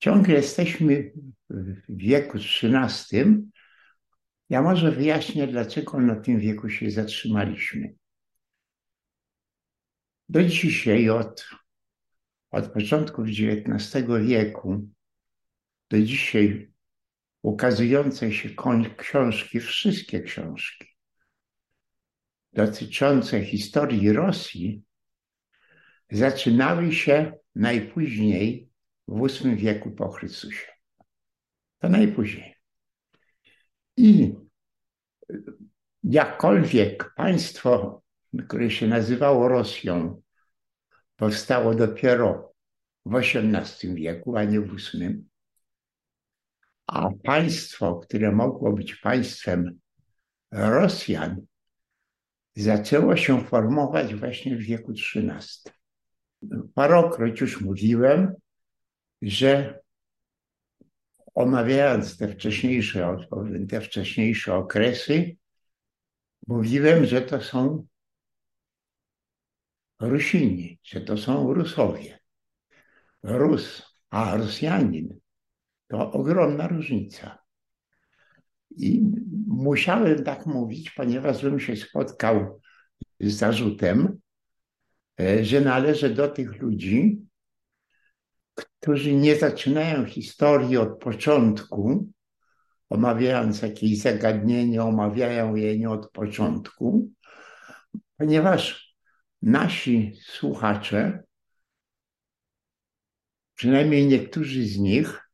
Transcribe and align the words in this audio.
ciągle 0.00 0.34
jesteśmy 0.34 1.12
w 1.50 1.74
wieku 1.88 2.38
XIII. 2.38 3.24
Ja 4.48 4.62
może 4.62 4.92
wyjaśnię, 4.92 5.46
dlaczego 5.46 6.00
na 6.00 6.16
tym 6.16 6.40
wieku 6.40 6.68
się 6.68 6.90
zatrzymaliśmy. 6.90 7.94
Do 10.28 10.44
dzisiaj, 10.44 11.10
od, 11.10 11.48
od 12.50 12.72
początków 12.72 13.26
XIX 13.28 14.06
wieku, 14.22 14.88
do 15.90 16.02
dzisiaj 16.02 16.72
ukazujące 17.42 18.32
się 18.32 18.48
książki, 18.96 19.60
wszystkie 19.60 20.20
książki 20.20 20.90
dotyczące 22.52 23.44
historii 23.44 24.12
Rosji 24.12 24.82
zaczynały 26.10 26.92
się 26.92 27.32
najpóźniej 27.54 28.69
w 29.10 29.28
VIII 29.28 29.56
wieku 29.56 29.90
po 29.90 30.10
Chrystusie. 30.10 30.66
To 31.78 31.88
najpóźniej. 31.88 32.54
I 33.96 34.34
jakkolwiek 36.02 37.14
państwo, 37.14 38.02
które 38.48 38.70
się 38.70 38.86
nazywało 38.86 39.48
Rosją, 39.48 40.22
powstało 41.16 41.74
dopiero 41.74 42.54
w 43.06 43.16
XVIII 43.16 43.94
wieku, 43.94 44.36
a 44.36 44.44
nie 44.44 44.60
w 44.60 44.76
VIII, 44.76 45.24
a 46.86 47.08
państwo, 47.24 47.96
które 47.96 48.32
mogło 48.32 48.72
być 48.72 48.94
państwem 48.94 49.78
Rosjan, 50.50 51.46
zaczęło 52.56 53.16
się 53.16 53.44
formować 53.44 54.14
właśnie 54.14 54.56
w 54.56 54.60
wieku 54.60 54.92
XIII. 54.92 55.72
Parokroć 56.74 57.40
już 57.40 57.60
mówiłem, 57.60 58.34
że 59.22 59.80
omawiając 61.34 62.16
te 62.16 62.28
wcześniejsze, 62.28 63.16
te 63.68 63.80
wcześniejsze 63.80 64.54
okresy, 64.54 65.36
mówiłem, 66.46 67.06
że 67.06 67.22
to 67.22 67.40
są 67.40 67.86
Rusini, 70.00 70.78
że 70.82 71.00
to 71.00 71.16
są 71.16 71.54
Rusowie. 71.54 72.18
Rus, 73.22 73.82
a 74.10 74.36
Rosjanin 74.36 75.20
to 75.88 76.12
ogromna 76.12 76.68
różnica. 76.68 77.38
I 78.76 79.02
musiałem 79.46 80.24
tak 80.24 80.46
mówić, 80.46 80.90
ponieważ 80.90 81.42
bym 81.42 81.60
się 81.60 81.76
spotkał 81.76 82.60
z 83.20 83.32
zarzutem, 83.34 84.18
e, 85.20 85.44
że 85.44 85.60
należę 85.60 86.10
do 86.10 86.28
tych 86.28 86.62
ludzi, 86.62 87.29
którzy 88.80 89.14
nie 89.14 89.36
zaczynają 89.36 90.04
historii 90.04 90.76
od 90.76 90.98
początku, 90.98 92.08
omawiając 92.90 93.62
jakieś 93.62 93.98
zagadnienie, 93.98 94.82
omawiają 94.82 95.54
je 95.54 95.78
nie 95.78 95.90
od 95.90 96.10
początku, 96.10 97.10
ponieważ 98.16 98.94
nasi 99.42 100.12
słuchacze, 100.22 101.22
przynajmniej 103.54 104.06
niektórzy 104.06 104.66
z 104.66 104.78
nich, 104.78 105.30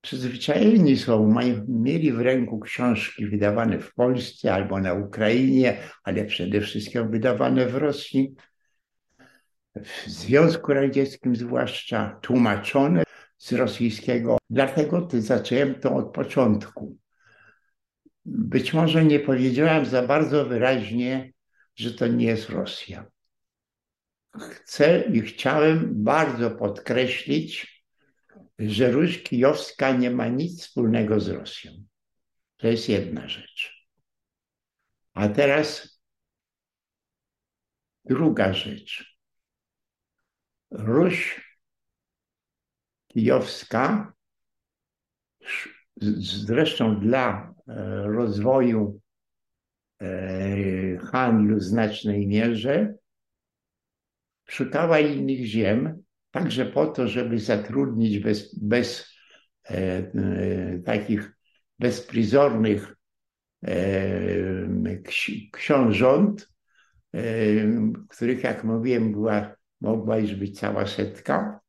przyzwyczajeni 0.00 0.96
są, 0.96 1.34
mieli 1.68 2.12
w 2.12 2.20
ręku 2.20 2.60
książki 2.60 3.26
wydawane 3.26 3.78
w 3.78 3.94
Polsce 3.94 4.54
albo 4.54 4.80
na 4.80 4.94
Ukrainie, 4.94 5.78
ale 6.04 6.24
przede 6.24 6.60
wszystkim 6.60 7.10
wydawane 7.10 7.66
w 7.66 7.74
Rosji, 7.74 8.34
w 9.84 10.06
Związku 10.06 10.72
Radzieckim 10.72 11.36
zwłaszcza, 11.36 12.18
tłumaczone 12.22 13.02
z 13.38 13.52
rosyjskiego. 13.52 14.38
Dlatego 14.50 15.08
zacząłem 15.12 15.74
to 15.74 15.94
od 15.94 16.12
początku. 16.12 16.96
Być 18.24 18.72
może 18.72 19.04
nie 19.04 19.20
powiedziałem 19.20 19.86
za 19.86 20.02
bardzo 20.02 20.44
wyraźnie, 20.44 21.32
że 21.74 21.94
to 21.94 22.06
nie 22.06 22.26
jest 22.26 22.50
Rosja. 22.50 23.06
Chcę 24.50 25.04
i 25.12 25.20
chciałem 25.20 26.04
bardzo 26.04 26.50
podkreślić, 26.50 27.82
że 28.58 28.90
Ruś 28.90 29.22
Kijowska 29.22 29.92
nie 29.92 30.10
ma 30.10 30.28
nic 30.28 30.62
wspólnego 30.62 31.20
z 31.20 31.28
Rosją. 31.28 31.72
To 32.56 32.68
jest 32.68 32.88
jedna 32.88 33.28
rzecz. 33.28 33.88
A 35.14 35.28
teraz 35.28 36.00
druga 38.04 38.52
rzecz. 38.52 39.15
Ruś 40.70 41.46
Kijowska, 43.08 44.12
zresztą 46.46 47.00
dla 47.00 47.54
e, 47.68 48.02
rozwoju 48.02 49.00
e, 50.00 50.98
handlu 50.98 51.56
w 51.56 51.62
znacznej 51.62 52.26
mierze, 52.26 52.94
szukała 54.48 54.98
innych 54.98 55.46
ziem, 55.46 56.02
także 56.30 56.66
po 56.66 56.86
to, 56.86 57.08
żeby 57.08 57.38
zatrudnić 57.38 58.18
bez, 58.18 58.58
bez 58.58 59.14
e, 59.64 59.74
e, 59.74 60.78
takich 60.84 61.32
bezprizornych 61.78 62.96
e, 63.66 63.72
książąt, 65.52 66.48
e, 67.14 67.20
których, 68.08 68.44
jak 68.44 68.64
mówiłem, 68.64 69.12
była, 69.12 69.56
mogła 69.80 70.18
już 70.18 70.34
być 70.34 70.58
cała 70.60 70.86
setka, 70.86 71.60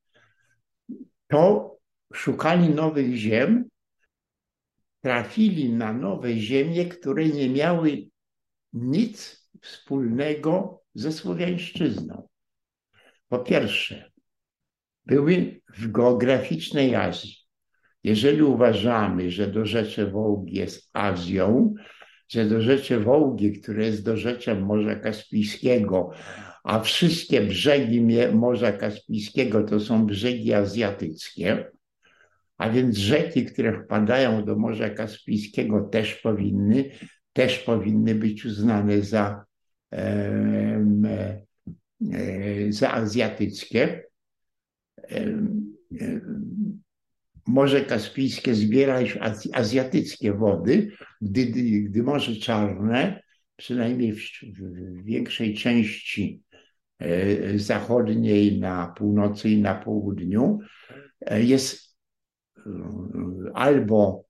to 1.27 1.75
szukali 2.13 2.69
nowych 2.69 3.15
ziem, 3.15 3.69
trafili 5.01 5.73
na 5.73 5.93
nowe 5.93 6.33
ziemie, 6.33 6.85
które 6.85 7.25
nie 7.25 7.49
miały 7.49 8.07
nic 8.73 9.47
wspólnego 9.61 10.81
ze 10.93 11.11
Słowiańszczyzną. 11.11 12.27
Po 13.27 13.39
pierwsze, 13.39 14.11
były 15.05 15.61
w 15.69 15.91
geograficznej 15.91 16.95
Azji. 16.95 17.35
Jeżeli 18.03 18.41
uważamy, 18.41 19.31
że 19.31 19.47
dorzecze 19.47 20.11
Wołgi 20.11 20.55
jest 20.55 20.89
Azją, 20.93 21.73
że 22.29 22.45
dorzecze 22.45 22.99
Wołgi, 22.99 23.51
które 23.51 23.85
jest 23.85 24.05
dorzeczem 24.05 24.65
Morza 24.65 24.95
Kaspijskiego, 24.95 26.11
a 26.67 26.79
wszystkie 26.79 27.41
brzegi 27.41 28.01
Morza 28.33 28.71
Kaspijskiego 28.71 29.63
to 29.63 29.79
są 29.79 30.05
brzegi 30.05 30.53
azjatyckie, 30.53 31.71
a 32.57 32.69
więc 32.69 32.97
rzeki, 32.97 33.45
które 33.45 33.83
wpadają 33.83 34.45
do 34.45 34.55
Morza 34.55 34.89
Kaspijskiego 34.89 35.81
też 35.81 36.15
powinny, 36.15 36.91
też 37.33 37.59
powinny 37.59 38.15
być 38.15 38.45
uznane 38.45 39.01
za, 39.01 39.45
e, 39.93 39.97
e, 42.13 42.71
za 42.71 42.93
azjatyckie. 42.93 44.03
Morze 47.47 47.81
Kaspijskie 47.81 48.55
zbiera 48.55 49.01
już 49.01 49.19
azjatyckie 49.53 50.33
wody, 50.33 50.91
gdy, 51.21 51.45
gdy 51.81 52.03
Morze 52.03 52.35
Czarne, 52.35 53.21
przynajmniej 53.55 54.13
w, 54.13 54.19
w 54.43 55.03
większej 55.03 55.53
części 55.53 56.41
e, 56.46 56.46
zachodniej, 57.55 58.59
na 58.59 58.87
północy 58.87 59.49
i 59.49 59.61
na 59.61 59.75
południu, 59.75 60.59
e, 61.21 61.43
jest 61.43 61.97
e, 62.57 62.61
albo 63.53 64.25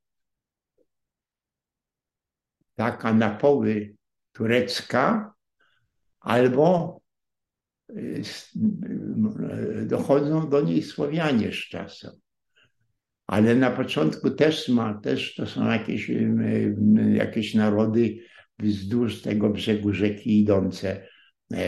taka 2.76 3.14
na 3.14 3.30
poły 3.30 3.96
turecka, 4.32 5.34
albo 6.20 6.98
dochodzą 9.86 10.50
do 10.50 10.62
niej 10.62 10.84
Słowianie 10.84 11.52
z 11.52 11.56
czasem. 11.56 12.12
Ale 13.28 13.56
na 13.56 13.72
początku 13.72 14.32
też 14.32 14.70
ma, 14.70 14.94
też 14.94 15.36
to 15.36 15.46
są 15.46 15.70
jakieś, 15.70 16.12
jakieś 17.14 17.54
narody 17.54 18.18
wzdłuż 18.60 19.22
tego 19.22 19.50
brzegu 19.50 19.94
rzeki 19.94 20.42
idące, 20.42 20.90
e, 20.92 21.17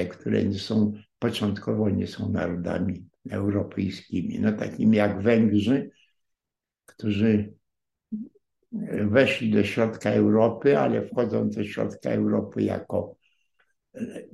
które 0.10 0.44
nie 0.44 0.60
są, 0.60 0.94
początkowo 1.20 1.90
nie 1.90 2.08
są 2.08 2.32
narodami 2.32 3.06
europejskimi. 3.30 4.40
No 4.40 4.54
takimi 4.54 4.98
jak 4.98 5.22
Węgrzy, 5.22 5.92
którzy 6.86 7.54
weszli 9.10 9.52
do 9.52 9.64
środka 9.64 10.10
Europy, 10.10 10.78
ale 10.78 11.08
wchodzą 11.08 11.50
do 11.50 11.64
środka 11.64 12.10
Europy 12.10 12.64
jako 12.64 13.20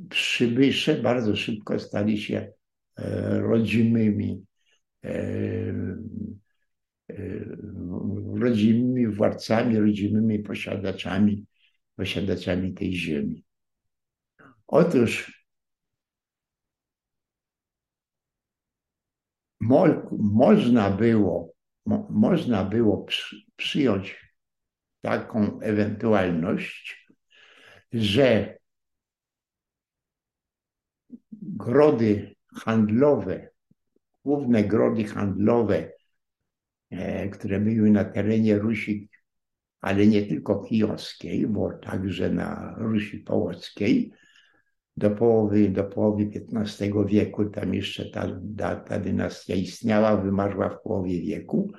przybysze 0.09 0.95
bardzo 0.95 1.35
szybko 1.35 1.79
stali 1.79 2.17
się 2.21 2.51
e, 2.97 3.39
rodzimymi, 3.39 4.45
e, 5.03 5.09
e, 7.09 7.15
rodzimymi 8.33 9.07
władcami, 9.07 9.79
rodzimymi 9.79 10.39
posiadaczami, 10.39 11.45
posiadaczami 11.95 12.73
tej 12.73 12.93
ziemi. 12.93 13.43
Otóż 14.67 15.43
mo 19.59 19.85
można 20.11 20.89
było 20.89 21.55
mo, 21.85 22.07
można 22.09 22.63
było 22.63 23.03
przy, 23.03 23.41
przyjąć 23.55 24.33
taką 25.01 25.59
ewentualność, 25.59 27.07
że 27.93 28.57
grody 31.41 32.35
handlowe, 32.55 33.49
główne 34.23 34.63
grody 34.63 35.03
handlowe, 35.03 35.91
e, 36.89 37.29
które 37.29 37.59
były 37.59 37.91
na 37.91 38.05
terenie 38.05 38.57
Rusi, 38.57 39.09
ale 39.81 40.07
nie 40.07 40.25
tylko 40.25 40.63
kijowskiej, 40.63 41.47
bo 41.47 41.73
także 41.73 42.29
na 42.29 42.75
Rusi 42.77 43.19
Połockiej, 43.19 44.11
do 44.97 45.11
połowy, 45.11 45.69
do 45.69 45.83
połowy 45.83 46.29
XV 46.53 47.05
wieku, 47.05 47.45
tam 47.45 47.73
jeszcze 47.73 48.05
ta, 48.05 48.27
ta, 48.57 48.75
ta 48.75 48.99
dynastia 48.99 49.55
istniała, 49.55 50.17
wymarła 50.17 50.69
w 50.69 50.81
połowie 50.81 51.21
wieku, 51.21 51.71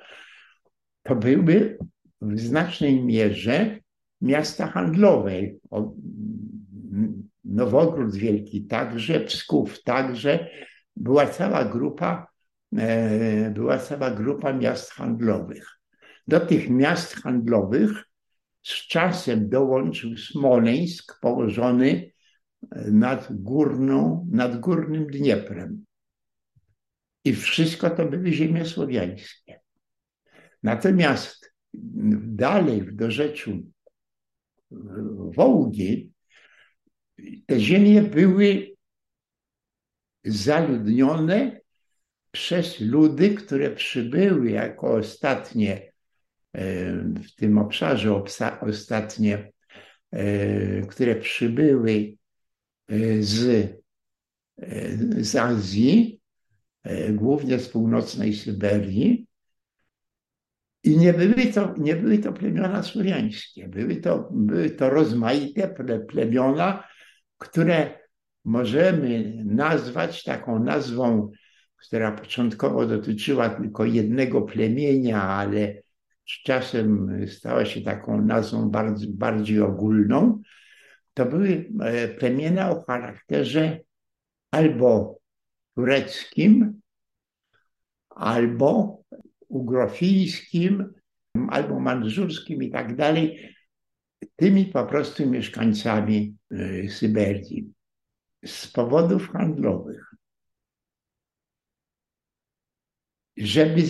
to 1.03 1.15
były 1.15 1.77
w 2.21 2.39
znacznej 2.39 3.03
mierze 3.03 3.79
miasta 4.21 4.67
handlowe. 4.67 5.31
Nowogród 7.43 8.15
Wielki 8.15 8.65
także, 8.65 9.19
Psków 9.19 9.83
także, 9.83 10.47
była 10.95 11.27
cała 11.27 11.65
grupa, 11.65 12.27
e, 12.77 13.51
była 13.51 13.77
cała 13.77 14.11
grupa 14.11 14.53
miast 14.53 14.91
handlowych. 14.91 15.79
Do 16.27 16.39
tych 16.39 16.69
miast 16.69 17.15
handlowych 17.15 18.03
z 18.63 18.87
czasem 18.87 19.49
dołączył 19.49 20.17
Smoleńsk 20.17 21.19
położony 21.21 22.11
nad, 22.91 23.27
górną, 23.29 24.27
nad 24.31 24.59
górnym 24.59 25.07
Dnieprem. 25.07 25.85
I 27.25 27.35
wszystko 27.35 27.89
to 27.89 28.05
były 28.05 28.31
ziemie 28.31 28.65
słowiańskie. 28.65 29.59
Natomiast 30.63 31.53
dalej 32.23 32.81
w 32.81 32.95
dorzeczu 32.95 33.63
Wołgi 35.35 36.11
te 37.45 37.59
ziemie 37.59 38.01
były 38.01 38.75
zaludnione 40.23 41.59
przez 42.31 42.79
ludy, 42.79 43.35
które 43.35 43.71
przybyły 43.71 44.51
jako 44.51 44.93
ostatnie 44.93 45.91
e, 46.53 46.93
w 46.97 47.35
tym 47.35 47.57
obszarze, 47.57 48.23
ostatnie, 48.61 49.51
e, 50.11 50.81
które 50.81 51.15
przybyły 51.15 52.17
z, 53.19 53.67
z 55.17 55.35
Azji, 55.35 56.21
głównie 57.09 57.59
z 57.59 57.69
północnej 57.69 58.33
Syberii, 58.33 59.27
i 60.83 60.97
nie 60.97 61.13
były 61.13 61.45
to, 61.45 61.73
nie 61.77 61.95
były 61.95 62.17
to 62.17 62.33
plemiona 62.33 62.83
słowiańskie, 62.83 63.67
były 63.67 63.95
to, 63.95 64.29
były 64.31 64.69
to 64.69 64.89
rozmaite 64.89 65.75
plemiona, 66.07 66.83
które 67.37 67.99
możemy 68.45 69.41
nazwać 69.45 70.23
taką 70.23 70.63
nazwą, 70.63 71.31
która 71.77 72.11
początkowo 72.11 72.85
dotyczyła 72.85 73.49
tylko 73.49 73.85
jednego 73.85 74.41
plemienia, 74.41 75.23
ale 75.23 75.81
z 76.27 76.43
czasem 76.43 77.19
stała 77.27 77.65
się 77.65 77.81
taką 77.81 78.21
nazwą 78.21 78.69
bardziej, 78.69 79.09
bardziej 79.13 79.61
ogólną. 79.61 80.41
To 81.17 81.25
były 81.25 81.69
e, 81.81 82.07
plemiona 82.07 82.71
o 82.71 82.83
charakterze 82.83 83.79
albo 84.51 85.19
tureckim, 85.75 86.81
albo 88.09 89.01
ugrofijskim 89.47 90.93
albo 91.49 91.79
mandżurskim 91.79 92.63
i 92.63 92.71
tak 92.71 92.95
dalej, 92.95 93.55
tymi 94.35 94.65
po 94.65 94.85
prostu 94.85 95.29
mieszkańcami 95.29 96.35
y, 96.51 96.87
Syberii 96.89 97.73
z 98.45 98.67
powodów 98.67 99.29
handlowych. 99.29 100.15
Żeby 103.37 103.81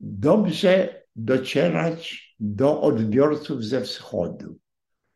dobrze 0.00 1.04
docierać 1.16 2.34
do 2.40 2.80
odbiorców 2.80 3.64
ze 3.64 3.80
wschodu. 3.80 4.58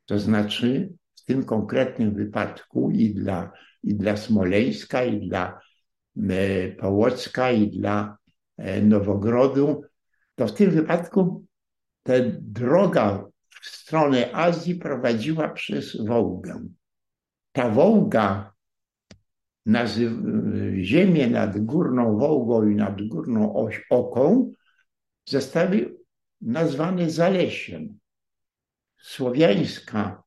To 0.04 0.18
znaczy 0.18 0.94
w 1.24 1.26
tym 1.26 1.44
konkretnym 1.44 2.14
wypadku 2.14 2.90
i 2.90 3.14
dla, 3.14 3.52
i 3.82 3.94
dla 3.94 4.16
Smoleńska, 4.16 5.04
i 5.04 5.28
dla 5.28 5.60
y, 6.16 6.76
Połocka, 6.80 7.50
i 7.50 7.70
dla 7.70 8.16
E, 8.56 8.82
Nowogrodu, 8.82 9.82
to 10.34 10.46
w 10.46 10.52
tym 10.52 10.70
wypadku 10.70 11.44
ta 12.02 12.12
droga 12.40 13.24
w 13.62 13.66
stronę 13.66 14.34
Azji 14.34 14.74
prowadziła 14.74 15.48
przez 15.48 16.06
Wołgę. 16.06 16.68
Ta 17.52 17.70
Wołga, 17.70 18.52
ziemię 20.80 21.30
nad 21.30 21.58
Górną 21.58 22.18
Wołgą 22.18 22.68
i 22.68 22.74
nad 22.74 23.08
Górną 23.08 23.54
Oś 23.54 23.86
Oką 23.90 24.52
zostały 25.28 25.96
nazwane 26.40 27.10
Zalesiem. 27.10 27.98
Słowiańska 28.98 30.23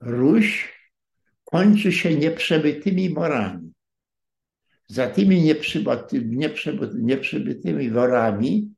Ruś 0.00 0.78
kończy 1.44 1.92
się 1.92 2.14
nieprzebytymi 2.14 3.10
morami 3.10 3.68
za 4.88 5.06
tymi 5.10 5.54
nieprzybytymi 6.94 7.90
worami, 7.90 8.74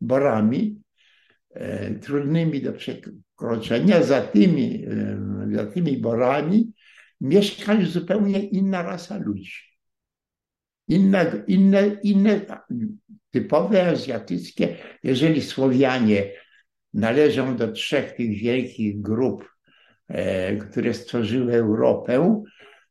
borami, 0.00 0.82
e, 1.50 1.94
trudnymi 1.94 2.62
do 2.62 2.72
przekroczenia, 2.72 4.02
za 4.02 4.20
tymi, 4.20 4.84
e, 4.84 5.18
za 5.56 5.66
tymi 5.66 5.98
borami 5.98 6.72
mieszka 7.20 7.74
już 7.74 7.90
zupełnie 7.90 8.40
inna 8.48 8.82
rasa 8.82 9.18
ludzi. 9.18 9.52
Inne, 10.88 11.44
inne, 11.46 11.96
inne 12.02 12.40
typowe 13.30 13.88
azjatyckie, 13.88 14.76
jeżeli 15.02 15.42
Słowianie 15.42 16.32
należą 16.94 17.56
do 17.56 17.72
trzech 17.72 18.12
tych 18.12 18.38
wielkich 18.38 19.00
grup, 19.00 19.51
które 20.70 20.94
stworzyły 20.94 21.54
Europę, 21.54 22.42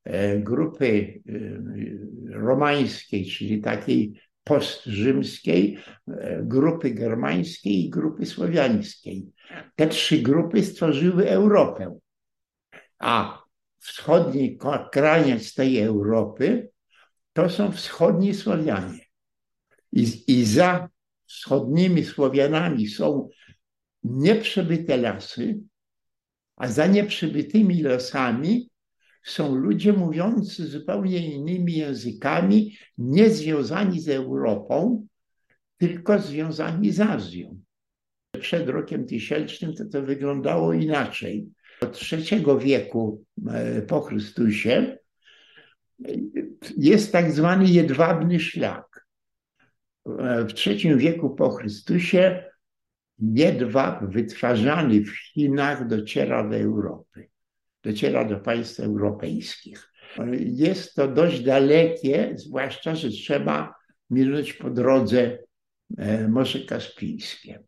E, 0.03 0.39
grupy 0.39 1.21
e, 1.29 2.33
romańskiej, 2.33 3.25
czyli 3.25 3.61
takiej 3.61 4.21
postrzymskiej, 4.43 5.77
e, 6.07 6.41
grupy 6.43 6.91
germańskiej 6.91 7.85
i 7.85 7.89
grupy 7.89 8.25
słowiańskiej. 8.25 9.25
Te 9.75 9.87
trzy 9.87 10.17
grupy 10.17 10.63
stworzyły 10.63 11.29
Europę. 11.29 11.97
A 12.99 13.43
wschodni 13.79 14.57
kraniec 14.91 15.53
tej 15.53 15.79
Europy 15.79 16.69
to 17.33 17.49
są 17.49 17.71
wschodni 17.71 18.33
Słowianie. 18.33 18.99
I, 19.91 20.23
I 20.27 20.45
za 20.45 20.89
wschodnimi 21.25 22.03
Słowianami 22.03 22.87
są 22.87 23.29
nieprzebyte 24.03 24.97
lasy, 24.97 25.59
a 26.61 26.67
za 26.67 26.87
nieprzebytymi 26.87 27.81
lasami 27.81 28.69
są 29.23 29.55
ludzie 29.55 29.93
mówiący 29.93 30.67
zupełnie 30.67 31.33
innymi 31.35 31.73
językami, 31.73 32.77
nie 32.97 33.29
związani 33.29 33.99
z 33.99 34.09
Europą, 34.09 35.07
tylko 35.77 36.19
związani 36.19 36.91
z 36.91 36.99
Azją. 36.99 37.59
Przed 38.39 38.69
rokiem 38.69 39.05
tysięcznym 39.05 39.73
to, 39.73 39.85
to 39.85 40.01
wyglądało 40.01 40.73
inaczej. 40.73 41.47
Od 41.81 41.99
III 42.11 42.45
wieku 42.59 43.23
e, 43.47 43.81
po 43.81 44.01
Chrystusie 44.01 44.97
jest 46.77 47.11
tak 47.11 47.31
zwany 47.31 47.65
jedwabny 47.65 48.39
szlak. 48.39 49.07
E, 50.19 50.45
w 50.45 50.67
III 50.67 50.97
wieku 50.97 51.29
po 51.29 51.49
Chrystusie 51.49 52.50
jedwab 53.21 54.05
wytwarzany 54.05 55.01
w 55.01 55.11
Chinach 55.11 55.87
dociera 55.87 56.49
do 56.49 56.57
Europy 56.57 57.31
dociera 57.83 58.25
do 58.25 58.39
państw 58.39 58.79
europejskich. 58.79 59.91
Jest 60.39 60.95
to 60.95 61.07
dość 61.07 61.43
dalekie, 61.43 62.33
zwłaszcza, 62.35 62.95
że 62.95 63.09
trzeba 63.09 63.75
minąć 64.09 64.53
po 64.53 64.69
drodze 64.69 65.37
e, 65.97 66.27
Morze 66.27 66.59
Kaspijskie. 66.59 67.63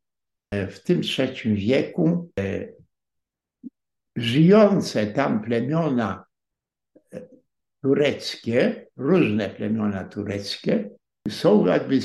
E, 0.52 0.68
w 0.68 0.84
tym 0.84 1.02
trzecim 1.02 1.56
wieku 1.56 2.32
e, 2.40 2.68
żyjące 4.16 5.08
tam 5.08 5.42
plemiona 5.44 6.26
tureckie, 7.82 8.88
różne 8.98 9.50
plemiona 9.50 10.04
tureckie, 10.04 10.90
są 11.30 11.66
jakby 11.66 12.00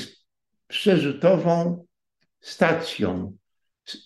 przerzutową 0.67 1.85
stacją 2.39 3.37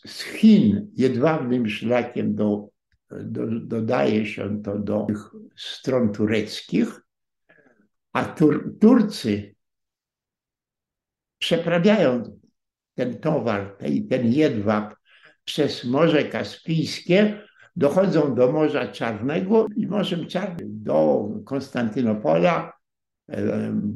z 0.05 0.23
Chin 0.23 0.91
jedwabnym 0.93 1.69
szlakiem 1.69 2.35
do 2.35 2.73
do, 3.21 3.47
dodaje 3.47 4.25
się 4.25 4.63
to 4.63 4.79
do 4.79 5.07
stron 5.55 6.11
tureckich, 6.11 7.01
a 8.13 8.25
Tur 8.25 8.75
Turcy 8.79 9.55
przeprawiają 11.37 12.39
ten 12.95 13.19
towar, 13.19 13.77
ten, 13.77 14.07
ten 14.07 14.31
jedwab 14.31 14.95
przez 15.45 15.83
Morze 15.83 16.23
Kaspijskie, 16.23 17.41
dochodzą 17.75 18.35
do 18.35 18.51
Morza 18.51 18.87
Czarnego 18.87 19.67
i 19.75 19.87
Morzem 19.87 20.27
Czarnym 20.27 20.83
do 20.83 21.29
Konstantynopola, 21.45 22.73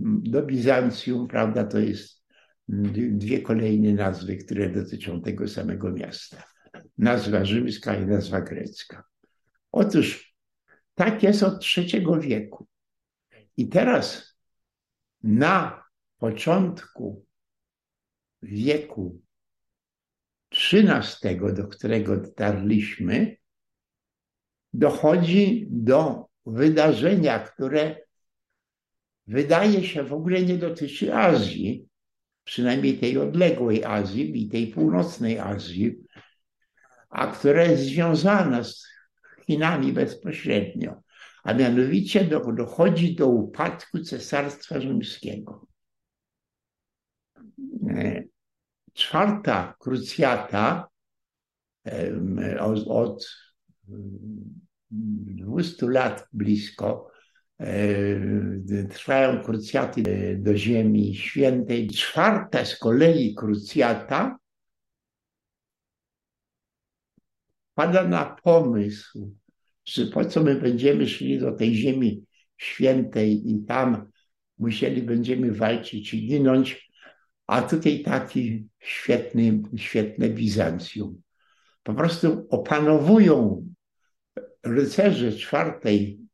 do 0.03 0.43
Bizancjum, 0.43 1.27
prawda, 1.27 1.63
to 1.63 1.79
jest 1.79 2.26
dwie 2.67 3.41
kolejne 3.41 3.93
nazwy, 3.93 4.37
które 4.37 4.69
dotyczą 4.69 5.21
tego 5.21 5.47
samego 5.47 5.91
miasta. 5.91 6.43
Nazwa 6.97 7.45
rzymska 7.45 7.95
i 7.95 8.05
nazwa 8.05 8.41
grecka. 8.41 9.03
Otóż 9.71 10.35
tak 10.95 11.23
jest 11.23 11.43
od 11.43 11.65
III 11.77 12.05
wieku. 12.19 12.67
I 13.57 13.67
teraz 13.67 14.37
na 15.23 15.83
początku 16.17 17.25
wieku 18.41 19.21
XIII, 20.71 21.39
do 21.53 21.67
którego 21.67 22.17
dotarliśmy, 22.17 23.37
dochodzi 24.73 25.67
do 25.69 26.25
wydarzenia, 26.45 27.39
które 27.39 27.95
wydaje 29.27 29.83
się 29.83 30.03
w 30.03 30.13
ogóle 30.13 30.41
nie 30.41 30.57
dotyczy 30.57 31.15
Azji, 31.15 31.86
przynajmniej 32.47 32.97
tej 32.97 33.17
odległej 33.17 33.83
Azji 33.83 34.43
i 34.43 34.49
tej 34.49 34.67
północnej 34.67 35.39
Azji, 35.39 35.95
a 37.09 37.27
które 37.27 37.67
jest 37.67 37.83
związane 37.83 38.63
z 38.63 38.87
Chinami 39.45 39.93
bezpośrednio. 39.93 41.01
A 41.43 41.53
mianowicie 41.53 42.25
dochodzi 42.57 43.15
do 43.15 43.27
upadku 43.27 43.99
Cesarstwa 43.99 44.81
Rzymskiego. 44.81 45.67
Czwarta 48.93 49.75
krucjata 49.79 50.89
od 52.87 53.29
200 54.89 55.89
lat 55.89 56.27
blisko 56.33 57.11
trwają 58.89 59.43
krucjaty 59.43 60.37
do 60.39 60.57
Ziemi 60.57 61.15
Świętej. 61.15 61.87
Czwarta 61.87 62.65
z 62.65 62.79
kolei 62.79 63.35
krucjata 63.35 64.37
pada 67.73 68.07
na 68.07 68.25
pomysł, 68.25 69.35
że 69.85 70.05
po 70.05 70.25
co 70.25 70.43
my 70.43 70.55
będziemy 70.55 71.07
szli 71.07 71.39
do 71.39 71.51
tej 71.51 71.75
Ziemi 71.75 72.23
Świętej 72.57 73.51
i 73.51 73.65
tam 73.65 74.11
musieli 74.57 75.01
będziemy 75.01 75.51
walczyć 75.51 76.13
i 76.13 76.27
ginąć, 76.27 76.91
a 77.47 77.61
tutaj 77.61 78.03
taki 78.03 78.67
świetny, 78.79 79.61
świetne 79.77 80.29
Bizancjum. 80.29 81.21
Po 81.83 81.93
prostu 81.93 82.47
opanowują 82.49 83.67
rycerze 84.63 85.31
czwartej 85.31 86.26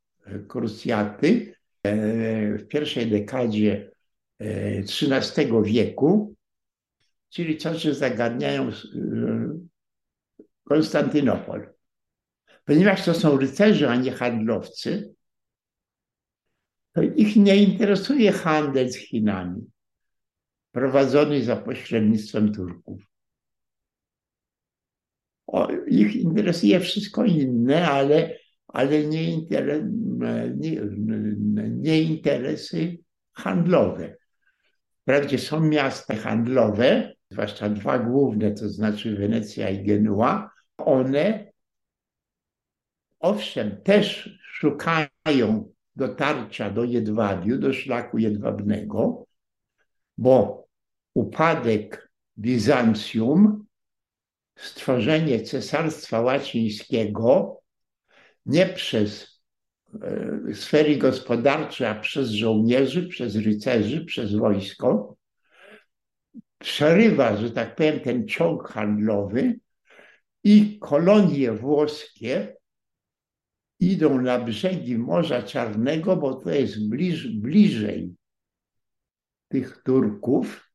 krucjaty 0.47 1.55
e, 1.83 2.57
w 2.57 2.67
pierwszej 2.67 3.11
dekadzie 3.11 3.91
XIII 4.39 5.57
e, 5.57 5.63
wieku, 5.63 6.35
czyli 7.29 7.57
że 7.75 7.95
zagadniają 7.95 8.67
e, 8.67 8.73
Konstantynopol. 10.63 11.73
Ponieważ 12.65 13.05
to 13.05 13.13
są 13.13 13.37
rycerze, 13.37 13.89
a 13.89 13.95
nie 13.95 14.11
handlowcy, 14.11 15.13
to 16.93 17.01
ich 17.01 17.35
nie 17.35 17.57
interesuje 17.57 18.31
handel 18.31 18.91
z 18.91 18.95
Chinami 18.95 19.61
prowadzony 20.71 21.43
za 21.43 21.55
pośrednictwem 21.55 22.53
Turków. 22.53 23.01
O, 25.47 25.67
ich 25.87 26.15
interesuje 26.15 26.79
wszystko 26.79 27.25
inne, 27.25 27.89
ale, 27.89 28.37
ale 28.73 29.03
nie, 29.03 29.37
nie, 30.57 30.81
nie 31.69 32.01
interesy 32.01 32.97
handlowe. 33.33 34.17
Wprawdzie 35.01 35.39
są 35.39 35.59
miasta 35.59 36.15
handlowe, 36.15 37.13
zwłaszcza 37.31 37.69
dwa 37.69 37.99
główne, 37.99 38.51
to 38.51 38.69
znaczy 38.69 39.15
Wenecja 39.15 39.69
i 39.69 39.85
Genua, 39.85 40.51
one 40.77 41.51
owszem 43.19 43.81
też 43.81 44.37
szukają 44.43 45.71
dotarcia 45.95 46.69
do 46.69 46.83
jedwabiu, 46.83 47.57
do 47.57 47.73
szlaku 47.73 48.17
jedwabnego, 48.17 49.25
bo 50.17 50.67
upadek 51.13 52.09
Bizancjum, 52.37 53.65
stworzenie 54.55 55.41
Cesarstwa 55.41 56.21
Łacińskiego 56.21 57.62
nie 58.45 58.65
przez 58.65 59.41
e, 60.01 60.39
sfery 60.53 60.97
gospodarcze, 60.97 61.89
a 61.89 61.95
przez 61.99 62.29
żołnierzy, 62.29 63.07
przez 63.07 63.35
rycerzy, 63.35 64.05
przez 64.05 64.35
wojsko, 64.35 65.17
przerywa, 66.57 67.37
że 67.37 67.51
tak 67.51 67.75
powiem, 67.75 67.99
ten 67.99 68.27
ciąg 68.27 68.69
handlowy 68.69 69.59
i 70.43 70.79
kolonie 70.79 71.51
włoskie 71.51 72.55
idą 73.79 74.21
na 74.21 74.39
brzegi 74.39 74.97
Morza 74.97 75.43
Czarnego, 75.43 76.17
bo 76.17 76.33
to 76.33 76.49
jest 76.49 76.89
bliż, 76.89 77.27
bliżej 77.27 78.15
tych 79.47 79.83
Turków 79.85 80.69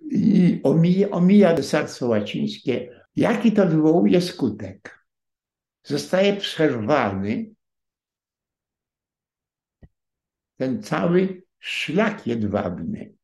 i 0.00 0.60
omija, 0.62 1.10
omija 1.10 1.54
cesarstwo 1.54 2.06
łacińskie. 2.06 3.04
Jaki 3.16 3.52
to 3.52 3.66
wywołuje 3.66 4.20
skutek? 4.20 4.99
Zostaje 5.90 6.36
przerwany 6.36 7.50
ten 10.56 10.82
cały 10.82 11.42
szlak 11.58 12.26
jedwabny. 12.26 13.14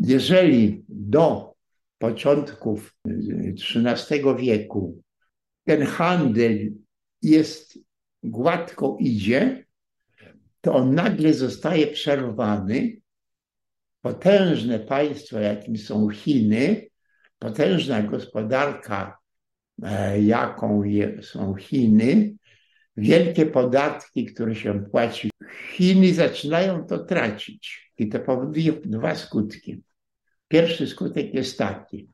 Jeżeli 0.00 0.84
do 0.88 1.54
początków 1.98 2.96
XIII 3.04 4.22
wieku 4.38 5.02
ten 5.64 5.86
handel 5.86 6.72
jest 7.22 7.78
gładko 8.22 8.96
idzie, 9.00 9.66
to 10.60 10.74
on 10.74 10.94
nagle 10.94 11.34
zostaje 11.34 11.86
przerwany. 11.86 13.00
Potężne 14.00 14.78
państwo, 14.78 15.38
jakim 15.38 15.78
są 15.78 16.08
Chiny, 16.10 16.88
potężna 17.38 18.02
gospodarka, 18.02 19.18
jaką 20.20 20.82
są 21.22 21.54
Chiny, 21.54 22.34
wielkie 22.96 23.46
podatki, 23.46 24.26
które 24.26 24.54
się 24.54 24.84
płaci. 24.90 25.30
Chiny 25.74 26.14
zaczynają 26.14 26.86
to 26.86 27.04
tracić 27.04 27.92
i 27.98 28.08
to 28.08 28.20
powoduje 28.20 28.72
dwa 28.72 29.14
skutki. 29.14 29.82
Pierwszy 30.48 30.86
skutek 30.86 31.34
jest 31.34 31.58
taki. 31.58 32.08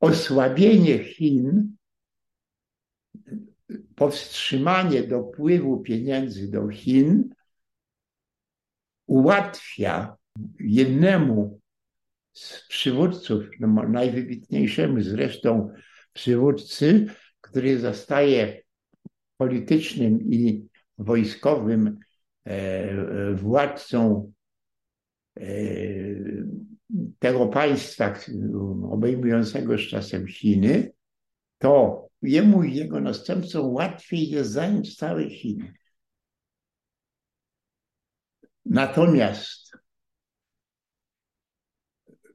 Osłabienie 0.00 1.04
Chin, 1.04 1.76
powstrzymanie 3.94 5.02
dopływu 5.02 5.80
pieniędzy 5.80 6.50
do 6.50 6.68
Chin 6.68 7.28
ułatwia 9.06 10.16
jednemu 10.60 11.60
z 12.32 12.68
przywódców, 12.68 13.44
no 13.60 13.88
najwybitniejszemu 13.88 15.00
zresztą 15.00 15.72
przywódcy, 16.12 17.06
który 17.40 17.78
zostaje 17.78 18.62
politycznym 19.36 20.20
i 20.20 20.68
wojskowym 20.98 21.98
e, 22.44 23.34
władcą 23.34 24.32
e, 25.36 25.44
tego 27.18 27.46
państwa 27.46 28.14
obejmującego 28.90 29.78
z 29.78 29.80
czasem 29.80 30.26
Chiny, 30.26 30.92
to 31.58 32.08
jemu 32.22 32.62
i 32.62 32.74
jego 32.74 33.00
następcom 33.00 33.74
łatwiej 33.74 34.30
jest 34.30 34.50
zająć 34.50 34.96
całe 34.96 35.30
Chiny. 35.30 35.74
Natomiast 38.64 39.72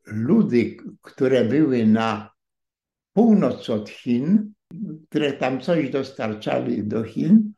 ludy, 0.05 0.77
które 1.01 1.46
były 1.46 1.86
na 1.86 2.37
północ 3.17 3.69
od 3.69 3.89
Chin, 3.89 4.53
które 5.09 5.33
tam 5.33 5.62
coś 5.62 5.89
dostarczali 5.89 6.88
do 6.88 7.03
Chin, 7.03 7.53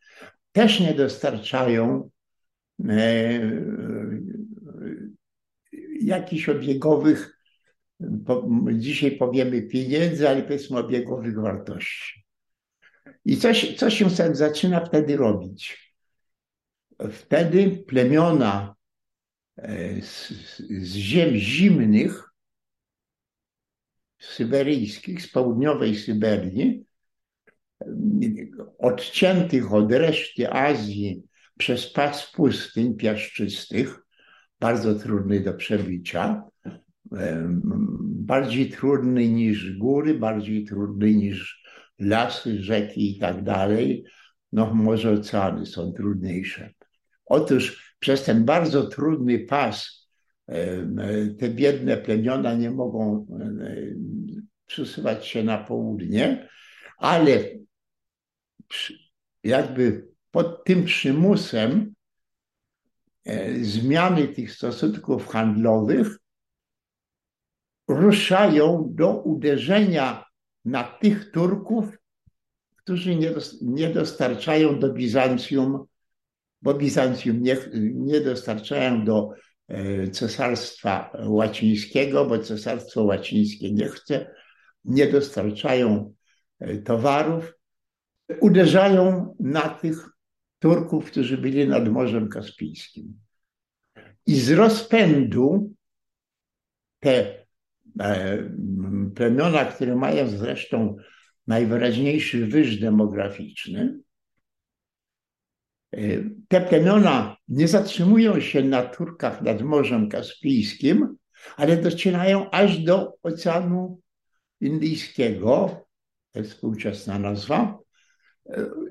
też 0.52 0.80
nie 0.80 0.94
dostarczają 0.94 2.10
e, 2.90 3.42
jakichś 6.02 6.50
obiegowych, 6.50 7.40
dzisiaj 8.74 9.12
powiemy 9.12 9.62
pieniędzy, 9.62 10.30
ale 10.30 10.44
powiedzmy 10.44 10.78
obiegowych 10.78 11.42
wartości. 11.42 12.26
I 13.26 13.38
coś, 13.38 13.76
coś 13.76 13.98
się 13.98 14.10
zaczyna 14.36 14.86
wtedy 14.86 15.18
robić. 15.18 15.94
Wtedy 17.12 17.84
plemiona 17.88 18.76
z, 20.02 20.30
z 20.70 20.96
ziem 20.96 21.36
zimnych, 21.36 22.29
syberyjskich, 24.20 25.22
z 25.22 25.32
południowej 25.32 25.96
Syberii, 25.96 26.86
odciętych 28.80 29.74
od 29.74 29.92
reszty 29.92 30.52
Azji 30.54 31.24
przez 31.58 31.94
pas 31.94 32.32
pustyń 32.32 32.96
piaszczystych, 32.96 34.00
bardzo 34.60 34.96
trudny 34.96 35.40
do 35.40 35.54
przebicia, 35.54 36.44
bardziej 38.02 38.70
trudny 38.70 39.30
niż 39.30 39.78
góry, 39.78 40.14
bardziej 40.14 40.66
trudny 40.66 41.16
niż 41.16 41.64
lasy, 42.00 42.64
rzeki 42.64 43.16
i 43.16 43.20
tak 43.20 43.44
dalej. 43.44 44.04
No 44.52 44.74
może 44.74 45.12
oceany 45.12 45.66
są 45.66 45.94
trudniejsze. 45.94 46.74
Otóż 47.26 47.96
przez 48.00 48.24
ten 48.24 48.46
bardzo 48.46 48.88
trudny 48.88 49.40
pas 49.40 49.99
te 51.40 51.50
biedne 51.50 51.98
plemiona 51.98 52.54
nie 52.54 52.72
mogą 52.72 53.28
przesuwać 54.66 55.28
się 55.28 55.44
na 55.44 55.58
południe, 55.58 56.50
ale 56.98 57.44
jakby 59.44 60.08
pod 60.32 60.64
tym 60.64 60.86
przymusem 60.86 61.94
e, 63.26 63.56
zmiany 63.64 64.28
tych 64.28 64.52
stosunków 64.52 65.28
handlowych 65.28 66.20
ruszają 67.88 68.86
do 68.90 69.22
uderzenia 69.22 70.26
na 70.66 70.84
tych 70.84 71.32
Turków, 71.32 71.86
którzy 72.76 73.16
nie 73.62 73.90
dostarczają 73.90 74.80
do 74.80 74.94
Bizancjum, 74.94 75.86
bo 76.62 76.74
Bizancjum 76.74 77.42
nie, 77.42 77.58
nie 77.94 78.22
dostarczają 78.22 79.06
do 79.06 79.30
e, 79.32 79.49
Cesarstwa 80.12 81.12
Łacińskiego, 81.26 82.26
bo 82.26 82.40
Cesarstwo 82.40 83.04
Łacińskie 83.04 83.74
nie 83.74 83.88
chce, 83.88 84.32
nie 84.86 85.08
dostarczają 85.08 86.14
e, 86.60 86.78
towarów, 86.78 87.54
uderzają 88.42 89.36
na 89.40 89.62
tych 89.62 90.10
Turków, 90.60 91.06
którzy 91.06 91.38
byli 91.38 91.68
nad 91.68 91.90
Morzem 91.90 92.30
Kaspijskim. 92.30 93.20
I 94.26 94.36
z 94.36 94.52
rozpędu 94.52 95.74
te 97.00 97.46
e, 98.00 98.38
plemiona, 99.16 99.66
które 99.66 99.96
mają 99.96 100.28
zresztą 100.28 100.96
najwyraźniejszy 101.48 102.46
wyż 102.46 102.80
demograficzny, 102.80 103.82
e, 103.82 104.09
te 106.48 106.62
plemiona 106.62 107.38
nie 107.48 107.68
zatrzymują 107.68 108.40
się 108.40 108.64
na 108.64 108.82
Turkach 108.84 109.42
nad 109.42 109.62
Morzem 109.62 110.10
Kaspijskim, 110.10 111.16
ale 111.58 111.78
docierają 111.78 112.50
aż 112.50 112.78
do 112.78 113.14
Oceanu 113.24 114.00
Indyjskiego, 114.62 115.86
to 116.32 116.40
jest 116.40 116.52
współczesna 116.52 117.20
nazwa, 117.20 117.80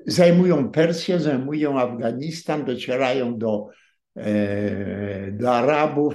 zajmują 0.05 0.71
Persję, 0.71 1.19
zajmują 1.19 1.79
Afganistan, 1.79 2.65
docierają 2.65 3.37
do, 3.37 3.67
e, 4.15 5.31
do 5.31 5.55
Arabów, 5.55 6.13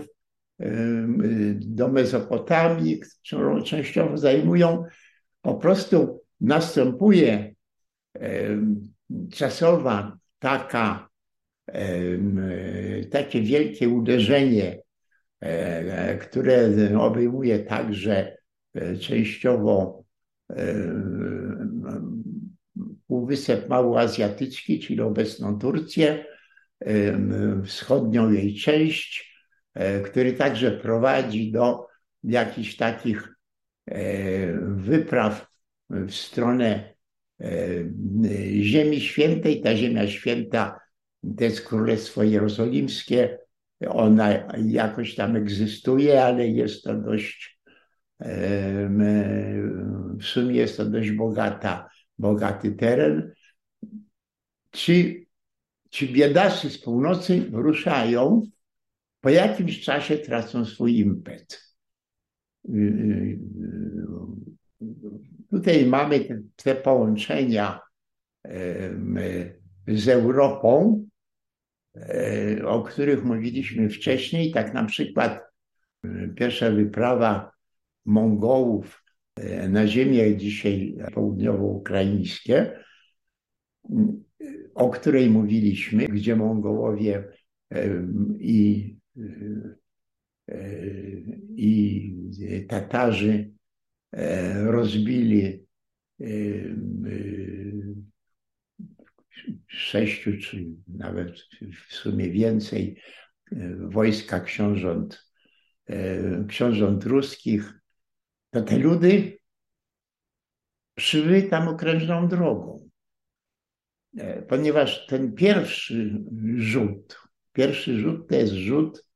e, 0.60 0.66
do 1.54 1.88
Mezopotamii, 1.88 3.00
którą 3.00 3.62
częściowo 3.62 4.16
zajmują. 4.16 4.84
Po 5.42 5.54
prostu 5.54 6.22
następuje 6.40 7.54
e, 8.16 8.48
czasowa 9.32 10.18
taka, 10.44 11.08
takie 13.10 13.42
wielkie 13.42 13.88
uderzenie, 13.88 14.82
które 16.20 16.68
obejmuje 16.98 17.58
także 17.58 18.36
częściowo 19.00 20.04
Półwysep 23.06 23.68
Małoazjatycki, 23.68 24.80
czyli 24.80 25.00
obecną 25.00 25.58
Turcję, 25.58 26.24
wschodnią 27.64 28.30
jej 28.32 28.54
część, 28.54 29.34
e, 29.74 30.00
który 30.00 30.32
także 30.32 30.70
prowadzi 30.70 31.52
do 31.52 31.86
jakichś 32.22 32.76
takich 32.76 33.36
e, 33.86 33.96
wypraw 34.60 35.46
w 35.90 36.12
stronę 36.12 36.66
e, 36.66 36.93
Ziemi 38.60 39.00
Świętej. 39.00 39.60
Ta 39.60 39.76
Ziemia 39.76 40.06
Święta 40.06 40.80
to 41.36 41.44
jest 41.44 41.60
Królestwo 41.60 42.22
Jerozolimskie. 42.22 43.38
Ona 43.88 44.56
jakoś 44.64 45.14
tam 45.14 45.36
egzystuje, 45.36 46.24
ale 46.24 46.48
jest 46.48 46.84
to 46.84 46.94
dość, 46.94 47.60
w 50.18 50.24
sumie 50.24 50.56
jest 50.56 50.76
to 50.76 50.84
dość 50.84 51.10
bogata 51.10 51.88
bogaty 52.18 52.72
teren. 52.72 53.32
Ci, 54.72 55.26
ci 55.90 56.08
z 56.70 56.78
północy 56.78 57.50
ruszają, 57.52 58.42
po 59.20 59.30
jakimś 59.30 59.80
czasie 59.80 60.18
tracą 60.18 60.64
swój 60.64 60.98
impet. 60.98 61.74
Tutaj 65.54 65.86
mamy 65.86 66.20
te, 66.20 66.42
te 66.56 66.74
połączenia 66.74 67.80
z 69.88 70.08
Europą, 70.08 71.04
e, 71.96 72.66
o 72.66 72.82
których 72.82 73.24
mówiliśmy 73.24 73.88
wcześniej. 73.88 74.52
Tak 74.52 74.74
na 74.74 74.84
przykład 74.84 75.40
pierwsza 76.36 76.70
wyprawa 76.70 77.52
Mongołów 78.04 79.04
na 79.68 79.86
ziemię 79.86 80.36
dzisiaj 80.36 80.96
południowo-ukraińskie, 81.14 82.84
o 84.74 84.90
której 84.90 85.30
mówiliśmy, 85.30 86.06
gdzie 86.06 86.36
Mongołowie 86.36 87.24
i, 88.38 88.96
i 91.56 92.66
Tatarzy 92.68 93.53
rozbili 94.64 95.66
sześciu, 99.66 100.38
czy 100.38 100.66
nawet 100.88 101.30
w 101.88 101.94
sumie 101.94 102.30
więcej 102.30 103.00
wojska 103.78 104.40
książąt, 104.40 105.30
książąt 106.48 107.04
ruskich, 107.04 107.80
to 108.50 108.62
te 108.62 108.78
ludy 108.78 109.38
szły 110.98 111.42
tam 111.42 111.68
okrężną 111.68 112.28
drogą. 112.28 112.88
E, 114.16 114.42
ponieważ 114.42 115.06
ten 115.06 115.34
pierwszy 115.34 116.24
rzut, 116.56 117.18
pierwszy 117.52 118.00
rzut 118.00 118.28
to 118.28 118.34
jest 118.34 118.52
rzut 118.52 119.06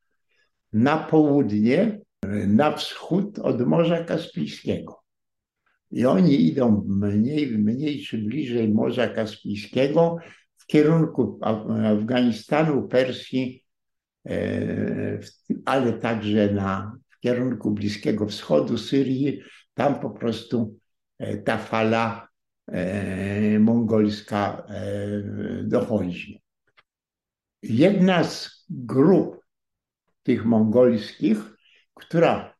na 0.72 0.98
południe, 0.98 2.00
na 2.46 2.72
wschód 2.76 3.38
od 3.38 3.66
Morza 3.66 4.04
Kaspijskiego. 4.04 5.02
I 5.90 6.06
oni 6.06 6.46
idą 6.46 6.84
mniej, 6.88 7.58
mniej 7.58 8.02
czy 8.02 8.18
bliżej 8.18 8.68
Morza 8.68 9.08
Kaspijskiego 9.08 10.16
w 10.56 10.66
kierunku 10.66 11.38
Afganistanu, 11.84 12.88
Persji, 12.88 13.64
e, 14.26 15.18
ale 15.64 15.92
także 15.92 16.52
na 16.52 16.98
w 17.08 17.20
kierunku 17.20 17.70
Bliskiego 17.70 18.26
Wschodu, 18.26 18.78
Syrii, 18.78 19.42
tam 19.74 20.00
po 20.00 20.10
prostu 20.10 20.78
e, 21.18 21.36
ta 21.36 21.58
fala 21.58 22.28
e, 22.66 23.58
mongolska 23.58 24.66
dochodzi. 25.62 26.42
Jedna 27.62 28.24
z 28.24 28.64
grup 28.70 29.40
tych 30.22 30.44
mongolskich, 30.44 31.57
która 31.98 32.54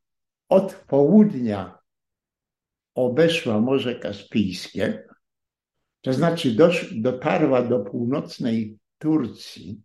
od 0.48 0.74
południa 0.74 1.79
obeszła 2.94 3.61
Morze 3.61 3.94
Kaspijskie, 3.94 5.05
to 6.01 6.12
znaczy 6.12 6.51
dosz, 6.51 6.94
dotarła 6.94 7.62
do 7.62 7.81
północnej 7.81 8.79
Turcji. 8.98 9.83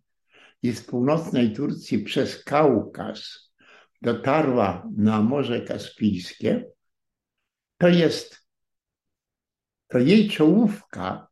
I 0.62 0.72
z 0.72 0.84
północnej 0.84 1.52
Turcji 1.52 1.98
przez 1.98 2.44
Kaukaz 2.44 3.52
dotarła 4.02 4.88
na 4.96 5.22
Morze 5.22 5.60
Kaspijskie, 5.60 6.64
to 7.78 7.88
jest, 7.88 8.46
to 9.88 9.98
jej 9.98 10.28
czołówka 10.28 11.28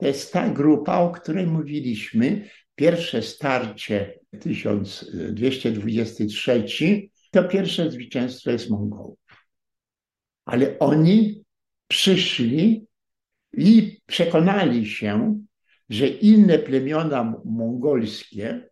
to 0.00 0.06
jest 0.06 0.32
ta 0.32 0.48
grupa, 0.48 0.98
o 0.98 1.10
której 1.10 1.46
mówiliśmy, 1.46 2.48
pierwsze 2.74 3.22
starcie 3.22 4.18
1223, 4.40 7.09
to 7.30 7.44
pierwsze 7.44 7.90
zwycięstwo 7.90 8.50
jest 8.50 8.70
Mongołów. 8.70 9.18
Ale 10.44 10.78
oni 10.78 11.44
przyszli 11.88 12.86
i 13.52 14.00
przekonali 14.06 14.86
się, 14.86 15.40
że 15.88 16.08
inne 16.08 16.58
plemiona 16.58 17.34
mongolskie, 17.44 18.70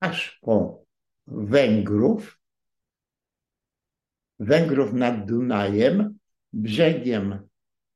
aż 0.00 0.38
po 0.42 0.84
Węgrów, 1.26 2.38
Węgrów 4.38 4.92
nad 4.92 5.26
Dunajem, 5.26 6.18
brzegiem, 6.52 7.48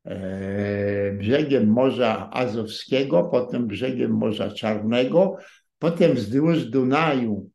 e, 0.04 1.12
brzegiem 1.12 1.68
Morza 1.68 2.30
Azowskiego, 2.32 3.24
potem 3.24 3.66
brzegiem 3.66 4.10
Morza 4.10 4.50
Czarnego, 4.50 5.36
potem 5.78 6.14
wzdłuż 6.14 6.64
Dunaju 6.64 7.51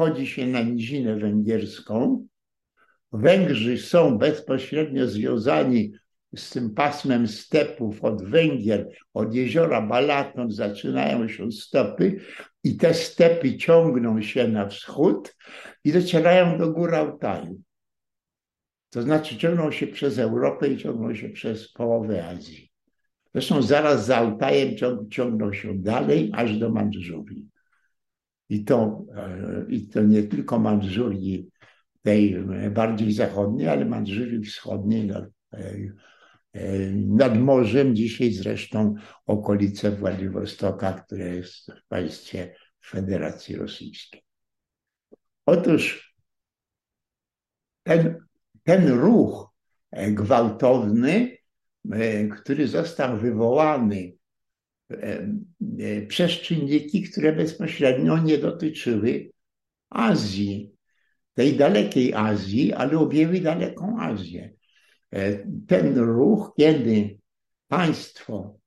wchodzi 0.00 0.26
się 0.26 0.46
na 0.46 0.62
Nizinę 0.62 1.16
Węgierską. 1.16 2.26
Węgrzy 3.12 3.78
są 3.78 4.18
bezpośrednio 4.18 5.08
związani 5.08 5.92
z 6.36 6.50
tym 6.50 6.74
pasmem 6.74 7.28
stepów 7.28 8.04
od 8.04 8.24
Węgier, 8.24 8.88
od 9.14 9.34
jeziora 9.34 9.82
Balaton 9.82 10.50
zaczynają 10.50 11.28
się 11.28 11.52
stopy 11.52 12.20
i 12.64 12.76
te 12.76 12.94
stepy 12.94 13.56
ciągną 13.56 14.22
się 14.22 14.48
na 14.48 14.68
wschód 14.68 15.36
i 15.84 15.92
docierają 15.92 16.58
do 16.58 16.70
gór 16.70 16.94
Altaju. 16.94 17.60
To 18.90 19.02
znaczy 19.02 19.36
ciągną 19.36 19.70
się 19.70 19.86
przez 19.86 20.18
Europę 20.18 20.68
i 20.68 20.76
ciągną 20.76 21.14
się 21.14 21.28
przez 21.28 21.72
połowę 21.72 22.28
Azji. 22.28 22.70
Zresztą 23.32 23.62
zaraz 23.62 24.06
za 24.06 24.16
Altajem 24.16 24.76
ciągną 25.10 25.52
się 25.52 25.78
dalej, 25.78 26.30
aż 26.34 26.58
do 26.58 26.70
Mandżurii. 26.70 27.50
I 28.50 28.64
to, 28.64 29.04
e, 29.16 29.64
I 29.68 29.88
to 29.88 30.02
nie 30.02 30.22
tylko 30.22 30.58
Mandżurii 30.58 31.50
tej 32.02 32.44
bardziej 32.70 33.12
zachodniej, 33.12 33.68
ale 33.68 33.84
Mandżurii 33.84 34.44
wschodniej 34.44 35.06
nad, 35.06 35.24
e, 35.52 35.74
e, 36.52 36.90
nad 36.92 37.38
morzem, 37.38 37.96
dzisiaj 37.96 38.32
zresztą 38.32 38.94
okolice 39.26 39.90
Władywostoka, 39.90 40.92
które 40.92 41.36
jest 41.36 41.72
w 41.72 41.88
państwie 41.88 42.54
Federacji 42.84 43.56
Rosyjskiej. 43.56 44.22
Otóż 45.46 46.14
ten 47.82 48.14
ten 48.62 48.88
ruch 48.88 49.54
e, 49.90 50.10
gwałtowny, 50.10 51.36
e, 51.92 52.28
który 52.28 52.68
został 52.68 53.18
wywołany 53.18 53.96
e, 53.96 54.12
przez 56.08 56.30
czynniki, 56.30 57.02
które 57.02 57.32
bezpośrednio 57.32 58.18
nie 58.18 58.38
dotyczyły 58.38 59.30
Azji, 59.90 60.72
tej 61.34 61.56
dalekiej 61.56 62.14
Azji, 62.14 62.72
ale 62.72 62.98
objęły 62.98 63.40
daleką 63.40 64.00
Azję. 64.00 64.52
Ten 65.66 65.98
ruch, 65.98 66.54
kiedy 66.58 67.18
państwo, 67.68 68.58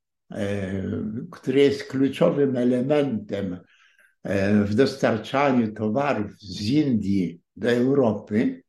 które 1.32 1.60
jest 1.60 1.84
kluczowym 1.84 2.58
elementem 2.58 3.58
w 4.66 4.76
dostarczaniu 4.76 5.74
towarów 5.74 6.32
z 6.40 6.70
Indii 6.70 7.42
do 7.56 7.72
Europy, 7.72 8.64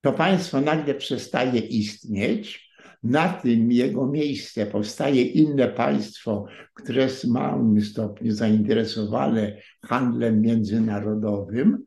to 0.00 0.12
państwo 0.12 0.60
nagle 0.60 0.94
przestaje 0.94 1.60
istnieć, 1.60 2.69
na 3.02 3.28
tym 3.32 3.72
jego 3.72 4.06
miejsce 4.06 4.66
powstaje 4.66 5.22
inne 5.22 5.68
państwo, 5.68 6.46
które 6.74 7.02
jest 7.02 7.26
w 7.26 7.30
małym 7.30 7.80
stopniu 7.80 8.32
zainteresowane 8.32 9.56
handlem 9.84 10.40
międzynarodowym, 10.40 11.84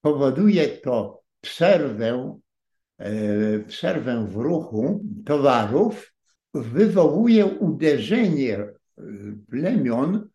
powoduje 0.00 0.68
to 0.68 1.22
przerwę, 1.40 2.38
e, 2.98 3.58
przerwę 3.58 4.26
w 4.28 4.36
ruchu 4.36 5.04
towarów, 5.24 6.12
wywołuje 6.54 7.46
uderzenie 7.46 8.58
e, 8.58 8.74
plemion, 9.50 10.28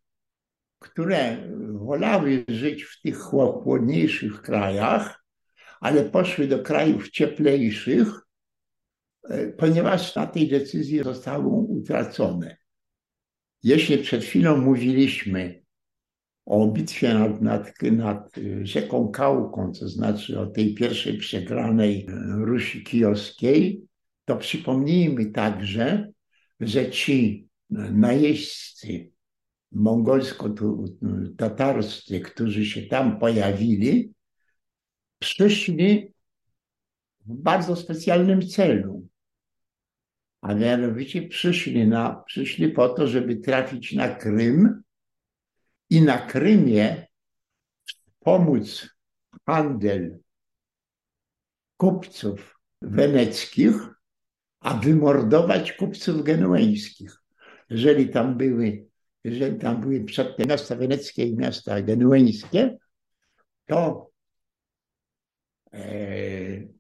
które 0.79 1.37
wolały 1.73 2.45
żyć 2.47 2.83
w 2.83 3.01
tych 3.01 3.17
chłodniejszych 3.63 4.41
krajach, 4.41 5.23
ale 5.81 6.03
poszły 6.03 6.47
do 6.47 6.59
krajów 6.59 7.09
cieplejszych, 7.09 8.28
ponieważ 9.57 10.15
na 10.15 10.27
tej 10.27 10.47
decyzji 10.47 11.03
zostały 11.03 11.47
utracone. 11.47 12.57
Jeśli 13.63 13.97
przed 13.97 14.23
chwilą 14.23 14.57
mówiliśmy 14.57 15.61
o 16.45 16.67
bitwie 16.67 17.13
nad, 17.13 17.41
nad, 17.41 17.81
nad 17.81 18.31
rzeką 18.63 19.07
Kałką, 19.07 19.71
to 19.79 19.89
znaczy 19.89 20.39
o 20.39 20.45
tej 20.45 20.73
pierwszej 20.73 21.17
przegranej 21.17 22.07
Rusi 22.37 22.83
Kijowskiej, 22.83 23.81
to 24.25 24.37
przypomnijmy 24.37 25.25
także, 25.25 26.11
że 26.59 26.91
ci 26.91 27.47
najeźdźcy 27.91 29.11
mongolsko-tatarscy, 29.71 32.19
którzy 32.19 32.65
się 32.65 32.81
tam 32.81 33.19
pojawili, 33.19 34.13
przyszli 35.19 36.13
w 37.25 37.35
bardzo 37.35 37.75
specjalnym 37.75 38.47
celu. 38.47 39.08
A 40.41 40.53
mianowicie 40.53 41.21
przyszli, 41.21 41.87
na, 41.87 42.23
przyszli 42.27 42.69
po 42.69 42.89
to, 42.89 43.07
żeby 43.07 43.35
trafić 43.35 43.93
na 43.93 44.15
Krym 44.15 44.83
i 45.89 46.01
na 46.01 46.17
Krymie 46.17 47.07
pomóc 48.19 48.89
handel 49.45 50.19
kupców 51.77 52.59
weneckich, 52.81 53.75
a 54.59 54.73
wymordować 54.73 55.73
kupców 55.73 56.23
genueńskich. 56.23 57.17
Jeżeli 57.69 58.09
tam 58.09 58.37
były, 58.37 58.87
jeżeli 59.23 59.59
tam 59.59 59.81
były 59.81 60.03
przedtem 60.03 60.47
miasta 60.47 60.75
weneckie 60.75 61.25
i 61.25 61.37
miasta 61.37 61.81
genueńskie, 61.81 62.77
to 63.65 64.09
E, 65.73 66.78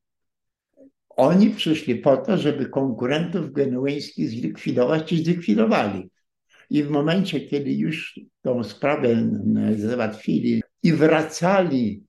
oni 1.19 1.49
przyszli 1.49 1.95
po 1.95 2.17
to, 2.17 2.37
żeby 2.37 2.65
konkurentów 2.65 3.51
genueńskich 3.51 4.29
zlikwidować 4.29 5.11
i 5.11 5.23
zlikwidowali. 5.23 6.09
I 6.69 6.83
w 6.83 6.89
momencie, 6.89 7.41
kiedy 7.41 7.73
już 7.73 8.19
tą 8.41 8.63
sprawę 8.63 9.31
załatwili 9.77 10.61
i 10.83 10.93
wracali 10.93 12.03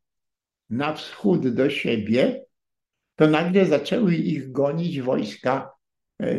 na 0.70 0.94
wschód 0.94 1.48
do 1.48 1.70
siebie, 1.70 2.44
to 3.16 3.26
nagle 3.26 3.66
zaczęły 3.66 4.14
ich 4.14 4.52
gonić 4.52 5.00
wojska 5.00 5.70
e, 6.22 6.38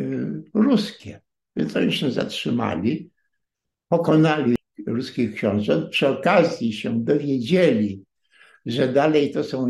ruskie. 0.54 1.20
Więc 1.56 1.76
oni 1.76 1.92
się 1.92 2.10
zatrzymali, 2.10 3.10
pokonali 3.88 4.56
ruskich 4.86 5.34
książąt, 5.34 5.90
przy 5.90 6.08
okazji 6.08 6.72
się 6.72 7.04
dowiedzieli, 7.04 8.04
że 8.66 8.92
dalej 8.92 9.32
to 9.32 9.44
są 9.44 9.68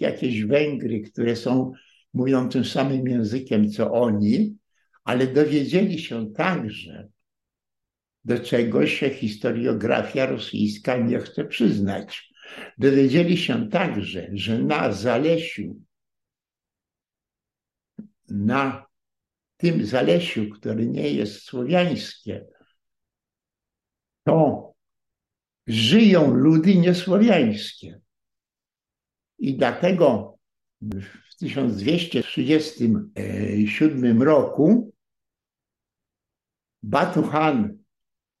jakieś 0.00 0.44
Węgry, 0.44 1.00
które 1.00 1.36
są, 1.36 1.72
mówią 2.14 2.48
tym 2.48 2.64
samym 2.64 3.08
językiem 3.08 3.70
co 3.70 3.92
oni, 3.92 4.56
ale 5.04 5.26
dowiedzieli 5.26 5.98
się 5.98 6.32
także, 6.32 7.08
do 8.24 8.38
czego 8.38 8.86
się 8.86 9.10
historiografia 9.10 10.26
rosyjska 10.26 10.96
nie 10.96 11.18
chce 11.18 11.44
przyznać. 11.44 12.34
Dowiedzieli 12.78 13.36
się 13.36 13.68
także, 13.68 14.28
że 14.32 14.58
na 14.58 14.92
Zalesiu, 14.92 15.80
na 18.28 18.86
tym 19.56 19.86
Zalesiu, 19.86 20.50
które 20.50 20.86
nie 20.86 21.10
jest 21.10 21.42
słowiańskie, 21.42 22.46
to 24.24 24.72
żyją 25.66 26.34
ludy 26.34 26.76
niesłowiańskie. 26.76 28.00
I 29.38 29.56
dlatego 29.56 30.38
w 30.80 31.23
1237 31.36 34.22
roku 34.22 34.92
Batu 36.82 37.22
Han 37.22 37.78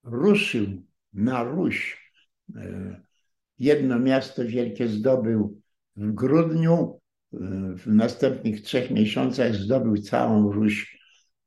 ruszył 0.02 0.66
na 1.12 1.42
Ruś. 1.42 2.10
Jedno 3.58 3.98
miasto 3.98 4.44
wielkie 4.44 4.88
zdobył 4.88 5.60
w 5.96 6.12
grudniu, 6.12 7.00
w 7.76 7.86
następnych 7.86 8.62
trzech 8.62 8.90
miesiącach 8.90 9.54
zdobył 9.54 9.96
całą 9.96 10.52
Ruś 10.52 10.98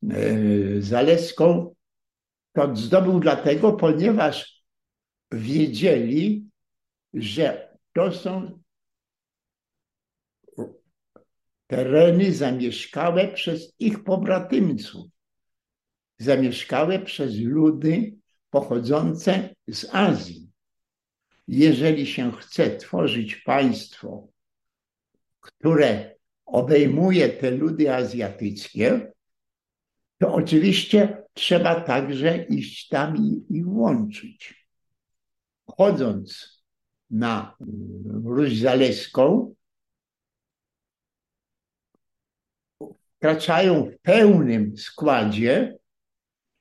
e, 0.09 0.81
Zaleską. 0.81 1.75
To 2.53 2.75
zdobył 2.75 3.19
dlatego, 3.19 3.73
ponieważ 3.73 4.63
wiedzieli, 5.31 6.49
że 7.13 7.77
to 7.93 8.11
są 8.11 8.59
tereny 11.67 12.33
zamieszkałe 12.33 13.27
przez 13.27 13.73
ich 13.79 14.03
pobratymców, 14.03 15.07
zamieszkałe 16.17 16.99
przez 16.99 17.39
ludy 17.39 18.15
pochodzące 18.49 19.55
z 19.67 19.95
Azji. 19.95 20.49
Jeżeli 21.47 22.07
się 22.07 22.31
chce 22.31 22.77
tworzyć 22.77 23.35
państwo, 23.35 24.27
które 25.39 26.15
obejmuje 26.45 27.29
te 27.29 27.51
ludy 27.51 27.93
azjatyckie, 27.93 29.11
to 30.17 30.33
oczywiście 30.33 31.23
trzeba 31.33 31.81
także 31.81 32.43
iść 32.43 32.87
tam 32.87 33.17
i, 33.17 33.57
i 33.57 33.63
łączyć. 33.63 34.67
Chodząc 35.67 36.57
na 37.09 37.55
Ruś 38.23 38.59
Zaleską, 38.59 39.55
wkraczają 43.17 43.85
w 43.85 44.01
pełnym 44.01 44.77
składzie 44.77 45.77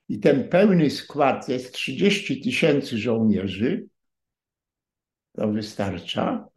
i 0.08 0.20
ten 0.20 0.48
pełny 0.48 0.90
skład 0.90 1.48
jest 1.48 1.74
30 1.74 2.40
tysięcy 2.40 2.98
żołnierzy, 2.98 3.86
to 5.32 5.48
wystarcza, 5.52 6.48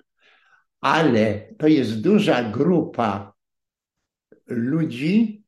ale 0.82 1.54
to 1.58 1.68
jest 1.68 2.02
duża 2.02 2.44
grupa 2.44 3.34
ludzi, 4.48 5.44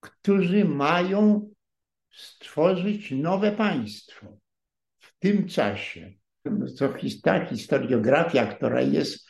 którzy 0.00 0.64
mają 0.64 1.50
stworzyć 2.12 3.10
nowe 3.10 3.52
państwo 3.52 4.38
w 4.98 5.18
tym 5.18 5.48
czasie. 5.48 6.12
To 6.78 6.88
ta 7.22 7.46
historiografia, 7.46 8.46
która 8.46 8.80
jest 8.80 9.28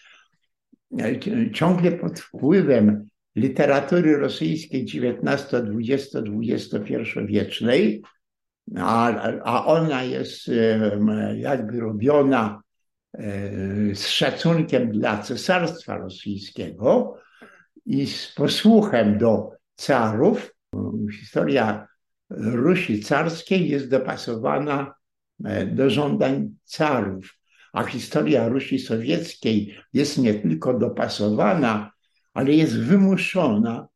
e, 0.99 1.21
ciągle 1.53 1.93
pod 1.93 2.21
wpływem 2.21 3.09
literatury 3.37 4.17
rosyjskiej 4.17 4.83
XIX, 4.83 5.55
XX, 5.91 6.17
XXI 6.51 7.27
wiecznej, 7.27 8.03
a, 8.77 9.13
a 9.45 9.67
ona 9.67 10.03
jest 10.03 10.51
jakby 11.35 11.81
robiona 11.81 12.63
e, 13.15 13.95
z 13.95 14.09
szacunkiem 14.09 14.93
dla 14.93 15.23
cesarstwa 15.23 15.97
rosyjskiego 15.97 17.17
i 17.87 18.07
z 18.07 18.33
posłuchem 18.35 19.19
do 19.19 19.51
carów. 19.77 20.55
Historia 21.21 21.87
Rusi 22.31 23.01
carskiej 23.01 23.69
jest 23.69 23.91
dopasowana 23.91 24.95
e, 25.45 25.67
do 25.67 25.91
żądań 25.91 26.55
carów, 26.65 27.39
a 27.73 27.85
historia 27.85 28.49
Rusi 28.49 28.79
sowieckiej 28.79 29.77
jest 29.93 30.19
nie 30.19 30.35
tylko 30.35 30.79
dopasowana, 30.79 31.94
ale 32.35 32.53
jest 32.53 32.79
wymuszona 32.79 33.89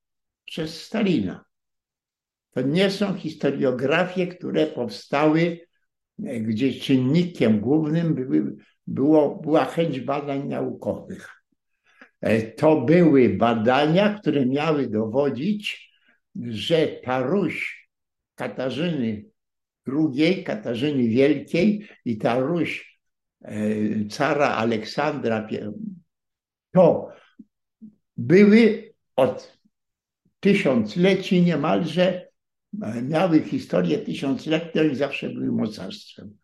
przez 0.45 0.83
Stalina. 0.85 1.45
To 2.51 2.63
nie 2.63 2.91
są 2.91 3.15
historiografie, 3.15 4.27
które 4.27 4.67
powstały, 4.67 5.61
e, 6.25 6.41
gdzie 6.41 6.73
czynnikiem 6.73 7.61
głównym 7.61 8.15
były, 8.15 8.57
było, 8.87 9.37
była 9.37 9.65
chęć 9.65 10.01
badań 10.01 10.49
naukowych. 10.49 11.43
E, 12.21 12.43
to 12.43 12.81
były 12.81 13.29
badania, 13.29 14.19
które 14.21 14.47
miały 14.47 14.89
dowodzić, 14.89 15.91
że 16.37 16.87
ta 16.87 17.23
Ruś 17.23 17.89
Katarzyny 18.35 19.25
II, 19.87 20.45
Katarzyny 20.45 21.09
Wielkiej 21.09 21.89
i 22.05 22.19
ta 22.19 22.39
Ruś 22.39 22.99
e, 23.43 23.55
cara 24.09 24.49
Aleksandra 24.49 25.49
to 26.73 27.09
były 28.19 28.95
od 29.17 29.59
tysiącleci 30.41 31.43
niemalże, 31.43 32.29
e, 32.83 33.03
miały 33.03 33.43
historię 33.43 33.99
tysiącletnią 33.99 34.85
i 34.85 34.95
zawsze 34.95 35.31
były 35.31 35.53
mocarstwem. 35.53 36.37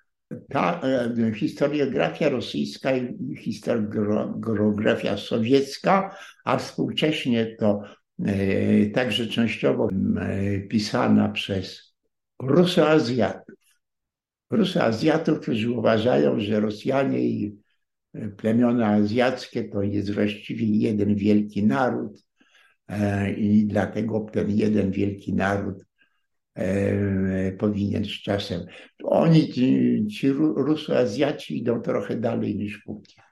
Ta 0.49 0.81
e, 0.81 1.35
historiografia 1.35 2.29
rosyjska 2.29 2.97
i 2.97 3.37
historiografia 3.37 5.17
sowiecka, 5.17 6.17
a 6.45 6.57
współcześnie 6.57 7.57
to 7.59 7.83
e, 8.25 8.87
także 8.87 9.27
częściowo 9.27 9.89
pisana 10.69 11.29
przez 11.29 11.95
Rusoazjatów. 12.43 13.55
Rusoazjatów, 14.51 15.41
którzy 15.41 15.71
uważają, 15.71 16.41
że 16.41 16.61
Rosjanie 16.61 17.21
i 17.21 17.64
plemiona 18.37 18.87
azjackie 18.87 19.65
to 19.65 19.83
jest 19.83 20.15
właściwie 20.15 20.67
jeden 20.67 21.15
wielki 21.15 21.65
naród 21.65 22.25
e, 22.89 23.33
i 23.33 23.67
dlatego 23.67 24.21
ten 24.21 24.51
jeden 24.51 24.91
wielki 24.91 25.35
naród 25.35 25.85
e, 26.55 27.53
powinien 27.53 28.05
z 28.05 28.23
czasem. 28.23 28.67
Oni, 29.05 29.53
ci, 29.53 30.07
ci 30.11 30.33
Rusoazjaci 30.33 31.59
idą 31.59 31.81
trochę 31.81 32.17
dalej 32.17 32.57
niż 32.57 32.79
Putin. 32.79 33.23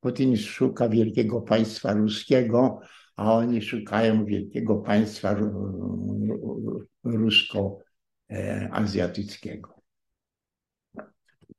Putin 0.00 0.36
szuka 0.36 0.88
wielkiego 0.88 1.40
państwa 1.40 1.92
ruskiego, 1.92 2.80
a 3.16 3.34
oni 3.34 3.62
szukają 3.62 4.24
wielkiego 4.24 4.76
państwa 4.76 5.36
rusko-azjatyckiego. 7.04 9.81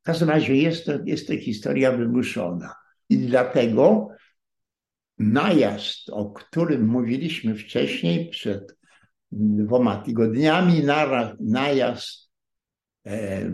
W 0.04 0.06
każdym 0.06 0.30
razie 0.30 0.56
jest 0.56 0.86
to, 0.86 0.92
jest 1.06 1.28
to 1.28 1.38
historia 1.38 1.92
wymuszona. 1.98 2.76
I 3.10 3.18
dlatego 3.18 4.10
najazd, 5.18 6.10
o 6.10 6.32
którym 6.32 6.88
mówiliśmy 6.88 7.56
wcześniej, 7.56 8.30
przed 8.30 8.78
dwoma 9.32 9.98
tygodniami, 9.98 10.84
najazd 11.40 12.30
e, 13.06 13.52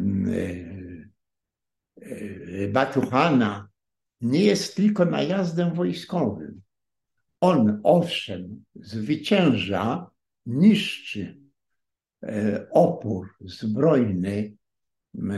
e, 2.01 2.67
Batuchana 2.67 3.69
nie 4.21 4.43
jest 4.43 4.75
tylko 4.75 5.05
najazdem 5.05 5.73
wojskowym. 5.73 6.62
On, 7.41 7.81
owszem, 7.83 8.65
zwycięża, 8.75 10.09
niszczy 10.45 11.38
e, 12.23 12.67
opór 12.71 13.27
zbrojny 13.41 14.53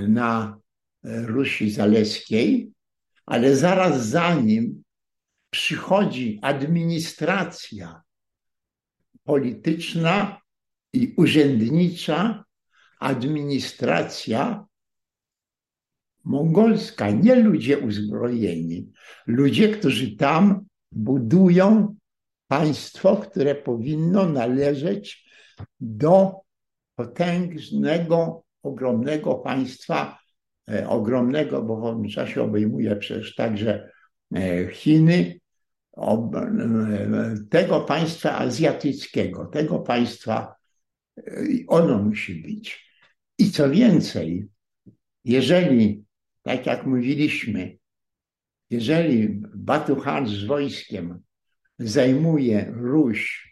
na 0.08 0.61
Rusi 1.04 1.72
Zaleskiej, 1.72 2.72
ale 3.26 3.56
zaraz 3.56 4.08
za 4.08 4.36
nim 4.36 4.84
przychodzi 5.50 6.40
administracja 6.42 8.02
polityczna 9.24 10.42
i 10.94 11.14
urzędnicza, 11.18 12.46
administracja 13.00 14.66
mongolska, 16.24 17.10
nie 17.12 17.36
ludzie 17.36 17.78
uzbrojeni, 17.80 18.92
ludzie, 19.28 19.70
którzy 19.70 20.16
tam 20.16 20.66
budują 20.92 21.96
państwo, 22.48 23.18
które 23.18 23.56
powinno 23.56 24.26
należeć 24.26 25.32
do 25.80 26.36
potężnego, 26.96 28.44
ogromnego 28.64 29.36
państwa 29.36 30.21
ogromnego, 30.88 31.62
bo 31.62 31.78
w 31.78 31.84
owym 31.84 32.10
czasie 32.10 32.42
obejmuje 32.42 32.96
przecież 32.96 33.36
także 33.36 33.92
e, 34.36 34.68
Chiny, 34.72 35.40
e, 35.98 37.36
tego 37.50 37.82
państwa 37.82 38.38
azjatyckiego, 38.38 39.46
tego 39.46 39.80
państwa, 39.80 40.56
ono 41.68 42.04
musi 42.04 42.36
być. 42.36 42.92
I 43.38 43.52
co 43.52 43.70
więcej, 43.70 44.48
jeżeli, 45.26 46.04
tak 46.44 46.66
jak 46.66 46.86
mówiliśmy, 46.86 47.78
jeżeli 48.70 49.42
Batuhan 49.56 50.28
z 50.28 50.44
wojskiem 50.44 51.20
zajmuje 51.80 52.72
Ruś 52.76 53.52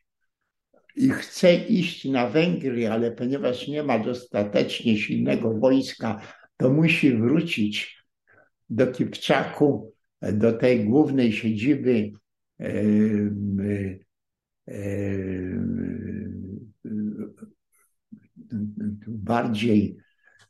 i 0.96 1.10
chce 1.10 1.56
iść 1.56 2.06
na 2.06 2.30
Węgry, 2.30 2.92
ale 2.92 3.12
ponieważ 3.12 3.68
nie 3.68 3.84
ma 3.84 4.00
dostatecznie 4.00 4.98
silnego 4.98 5.54
wojska, 5.54 6.22
to 6.60 6.70
musi 6.70 7.18
wrócić 7.18 8.04
do 8.70 8.88
Kipczaku, 8.88 9.94
do 10.22 10.54
tej 10.54 10.86
głównej 10.86 11.34
siedziby 11.34 12.12
e, 12.60 12.74
e, 14.68 14.74
bardziej 19.08 19.98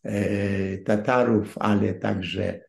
e, 0.03 0.77
Tatarów, 0.77 1.57
ale 1.57 1.93
także 1.93 2.61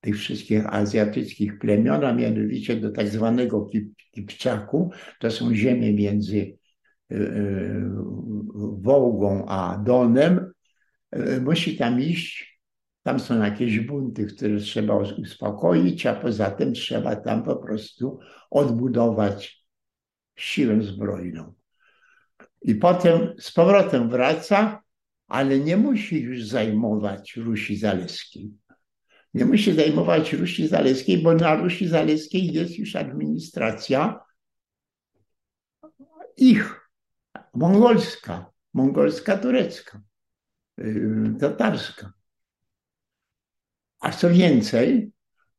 tych 0.00 0.16
wszystkich 0.16 0.74
azjatyckich 0.74 1.58
plemion, 1.58 2.04
a 2.04 2.12
mianowicie 2.14 2.76
do 2.76 2.90
tak 2.90 3.08
zwanego 3.08 3.70
Kipczaku. 4.10 4.90
To 5.20 5.30
są 5.30 5.54
ziemie 5.54 5.92
między 5.94 6.55
Wołgą 8.82 9.46
a 9.48 9.78
Donem, 9.84 10.52
y, 11.16 11.40
musi 11.40 11.76
tam 11.76 12.00
iść. 12.00 12.60
Tam 13.02 13.20
są 13.20 13.42
jakieś 13.42 13.80
bunty, 13.80 14.26
które 14.26 14.58
trzeba 14.58 14.96
uspokoić, 14.96 16.06
a 16.06 16.14
poza 16.14 16.50
tym 16.50 16.72
trzeba 16.72 17.16
tam 17.16 17.42
po 17.42 17.56
prostu 17.56 18.18
odbudować 18.50 19.66
siłę 20.36 20.82
zbrojną. 20.82 21.54
I 22.62 22.74
potem 22.74 23.34
z 23.38 23.52
powrotem 23.52 24.10
wraca, 24.10 24.82
ale 25.28 25.58
nie 25.58 25.76
musi 25.76 26.20
już 26.20 26.44
zajmować 26.44 27.36
Rusi 27.36 27.76
Zaleskiej. 27.76 28.50
Nie 29.34 29.44
musi 29.44 29.72
zajmować 29.72 30.32
Rusi 30.32 30.68
Zaleskiej, 30.68 31.22
bo 31.22 31.34
na 31.34 31.54
Rusi 31.54 31.88
Zaleskiej 31.88 32.52
jest 32.52 32.78
już 32.78 32.96
administracja 32.96 34.20
ich 36.36 36.85
mongolska, 37.54 38.52
mongolska 38.74 39.36
turecka, 39.36 40.02
y, 40.80 41.34
tatarska. 41.40 42.12
A 44.00 44.12
co 44.12 44.30
więcej, 44.30 45.12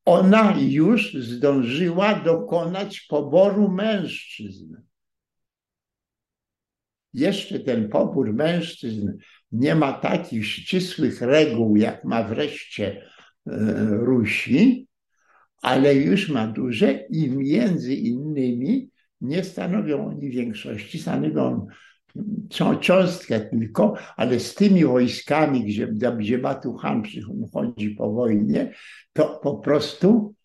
ona 0.05 0.55
już 0.59 1.13
zdążyła 1.13 2.15
dokonać 2.15 3.01
poboru 3.01 3.71
mężczyzn. 3.71 4.75
Jeszcze 7.13 7.59
ten 7.59 7.89
pobór 7.89 8.33
mężczyzn 8.33 9.11
nie 9.51 9.75
ma 9.75 9.93
takich 9.93 10.47
ścisłych 10.47 11.21
reguł, 11.21 11.75
jak 11.75 12.03
ma 12.03 12.23
wreszcie 12.23 13.01
e, 13.01 13.03
Rusi, 13.91 14.87
ale 15.61 15.95
już 15.95 16.29
ma 16.29 16.47
duże 16.47 16.91
i 16.91 17.29
między 17.29 17.95
innymi 17.95 18.89
nie 19.21 19.43
stanowią 19.43 20.07
oni 20.07 20.29
większości, 20.29 20.99
stanowią 20.99 21.67
cząstkę 22.81 23.39
tylko, 23.39 23.93
ale 24.15 24.39
z 24.39 24.55
tymi 24.55 24.85
wojskami, 24.85 25.63
gdzie, 25.63 25.87
gdzie 26.17 26.37
Batuhan 26.37 27.01
przychodzi 27.01 27.89
po 27.89 28.11
wojnie, 28.11 28.73
to 29.13 29.39
po 29.43 29.57
prostu 29.57 30.35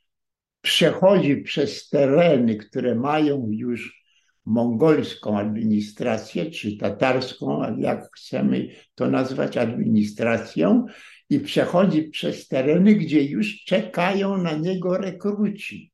przechodzi 0.61 1.37
przez 1.37 1.89
tereny, 1.89 2.57
które 2.57 2.95
mają 2.95 3.49
już 3.51 4.03
mongolską 4.45 5.39
administrację, 5.39 6.51
czy 6.51 6.77
tatarską, 6.77 7.79
jak 7.79 8.09
chcemy 8.17 8.69
to 8.95 9.11
nazwać 9.11 9.57
administracją, 9.57 10.87
i 11.31 11.41
przechodzi 11.41 12.03
przez 12.03 12.49
tereny, 12.49 12.95
gdzie 12.95 13.25
już 13.25 13.65
czekają 13.65 14.39
na 14.39 14.53
niego 14.53 14.99
rekruci 14.99 15.93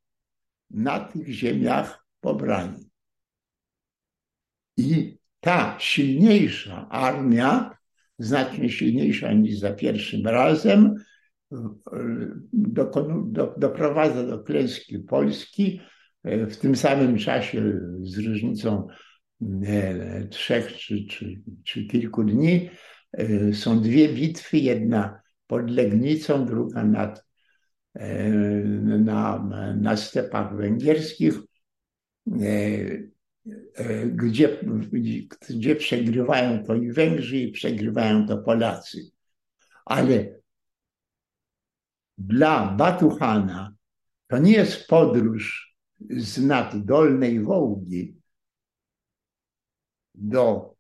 na 0.70 1.00
tych 1.00 1.28
ziemiach 1.28 2.07
pobrani. 2.20 2.90
I 4.76 5.18
ta 5.40 5.76
silniejsza 5.78 6.88
armia, 6.88 7.78
znacznie 8.18 8.70
silniejsza 8.70 9.32
niż 9.32 9.58
za 9.58 9.72
pierwszym 9.72 10.26
razem, 10.26 10.94
doprowadza 13.56 14.26
do 14.26 14.38
klęski 14.38 14.98
Polski 14.98 15.80
w 16.24 16.56
tym 16.56 16.76
samym 16.76 17.18
czasie 17.18 17.80
z 18.02 18.18
różnicą 18.18 18.88
e, 19.66 20.28
trzech 20.28 20.76
czy, 20.76 21.06
czy, 21.06 21.42
czy 21.64 21.86
kilku 21.86 22.24
dni. 22.24 22.70
E, 23.12 23.52
są 23.52 23.80
dwie 23.80 24.08
bitwy, 24.08 24.58
jedna 24.58 25.20
pod 25.46 25.70
Legnicą, 25.70 26.46
druga 26.46 26.84
nad, 26.84 27.24
e, 27.94 28.28
na, 28.98 29.48
na 29.80 29.96
stepach 29.96 30.56
węgierskich, 30.56 31.34
gdzie, 34.06 34.58
gdzie 35.50 35.76
przegrywają 35.76 36.64
to 36.64 36.74
i 36.74 36.92
Węgrzy, 36.92 37.38
i 37.38 37.52
przegrywają 37.52 38.26
to 38.26 38.38
Polacy. 38.38 39.10
Ale 39.84 40.38
dla 42.18 42.74
Batuchana 42.76 43.74
to 44.26 44.38
nie 44.38 44.52
jest 44.52 44.86
podróż 44.86 45.76
z 46.10 46.44
nad 46.44 46.84
Dolnej 46.84 47.40
Wołgi 47.40 48.16
do, 50.14 50.74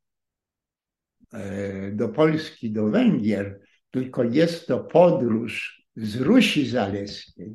e, 1.32 1.92
do 1.92 2.08
Polski, 2.08 2.70
do 2.72 2.88
Węgier, 2.88 3.60
tylko 3.90 4.24
jest 4.24 4.66
to 4.66 4.80
podróż 4.80 5.82
z 5.96 6.16
Rusi 6.16 6.68
Zaleskiej, 6.68 7.54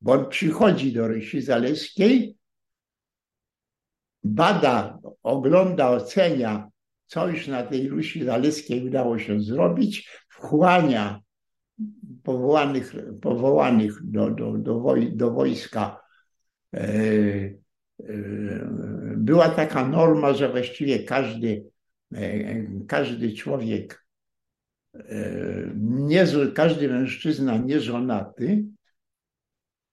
bo 0.00 0.12
on 0.12 0.28
przychodzi 0.28 0.92
do 0.92 1.08
Rusi 1.08 1.42
Zaleskiej, 1.42 2.38
bada, 4.24 4.98
ogląda, 5.22 5.90
ocenia, 5.90 6.68
co 7.06 7.28
już 7.28 7.48
na 7.48 7.62
tej 7.62 7.88
Rusi 7.88 8.24
Zaleskiej 8.24 8.86
udało 8.86 9.18
się 9.18 9.40
zrobić, 9.40 10.10
wchłania 10.28 11.20
powołanych, 12.22 12.94
powołanych 13.20 14.10
do, 14.10 14.30
do, 14.30 14.52
do, 14.52 14.80
woj, 14.80 15.16
do 15.16 15.30
wojska. 15.30 16.00
E, 16.74 16.78
e, 16.78 17.54
była 19.16 19.48
taka 19.48 19.88
norma, 19.88 20.32
że 20.32 20.48
właściwie 20.48 20.98
każdy, 20.98 21.64
e, 22.14 22.66
każdy 22.88 23.32
człowiek, 23.32 24.04
nie, 25.76 26.24
każdy 26.54 26.88
mężczyzna 26.88 27.56
nieżonaty, 27.56 28.64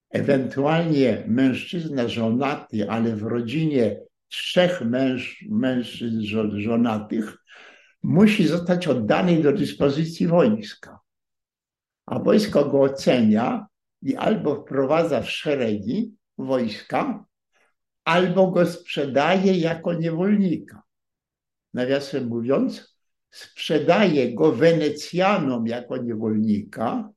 ewentualnie 0.10 1.24
mężczyzna 1.28 2.08
żonaty, 2.08 2.90
ale 2.90 3.16
w 3.16 3.24
rodzinie 3.24 4.00
trzech 4.32 4.82
męż, 4.82 5.46
mężczyzn 5.50 6.22
żonatych, 6.60 7.38
musi 8.04 8.48
zostać 8.48 8.88
oddany 8.88 9.42
do 9.42 9.52
dyspozycji 9.54 10.28
wojska 10.28 11.00
a 12.12 12.20
wojsko 12.20 12.66
go 12.70 12.82
ocenia 12.82 13.68
i 14.02 14.16
albo 14.16 14.56
wprowadza 14.56 15.22
w 15.22 15.30
szeregi 15.30 16.14
wojska, 16.38 17.26
albo 18.04 18.52
go 18.52 18.66
sprzedaje 18.66 19.58
jako 19.58 19.94
niewolnika. 19.94 20.84
Nawiasem 21.74 22.28
mówiąc, 22.28 22.98
sprzedaje 23.30 24.36
go 24.36 24.52
Wenecjanom 24.52 25.68
jako 25.68 25.98
niewolnika, 25.98 27.10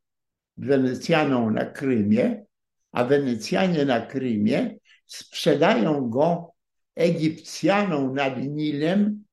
Wenecjanom 0.57 1.55
na 1.55 1.64
Krymie, 1.64 2.44
a 2.92 3.05
Wenecjanie 3.05 3.85
na 3.85 4.00
Krymie 4.00 4.79
sprzedają 5.07 6.11
go 6.11 6.54
Egipcjanom 6.97 8.15
nad 8.15 8.39
Nilem 8.39 9.25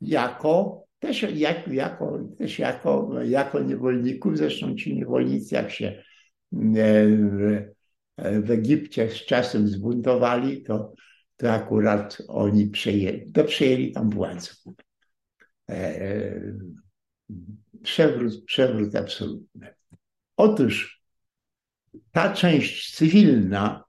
jako 0.00 0.84
też, 0.98 1.22
jak, 1.22 1.68
jako, 1.68 2.18
też 2.38 2.58
jako, 2.58 3.22
jako 3.22 3.60
niewolników, 3.60 4.38
zresztą 4.38 4.74
ci 4.74 4.96
niewolnicy, 4.96 5.54
jak 5.54 5.70
się 5.70 6.02
e, 6.76 7.06
w, 8.42 8.50
Egipcie 8.50 9.10
z 9.10 9.14
czasem 9.14 9.68
zbuntowali, 9.68 10.62
to, 10.62 10.92
to 11.36 11.52
akurat 11.52 12.18
oni 12.28 12.66
przejęli, 12.66 13.32
to 13.32 13.44
przejęli 13.44 13.92
tam 13.92 14.10
władzę. 14.10 14.50
E, 15.70 16.40
przewrót, 17.82 18.44
przewrót 18.44 18.96
absolutny. 18.96 19.74
Otóż 20.36 21.02
ta 22.12 22.32
część 22.32 22.96
cywilna, 22.96 23.84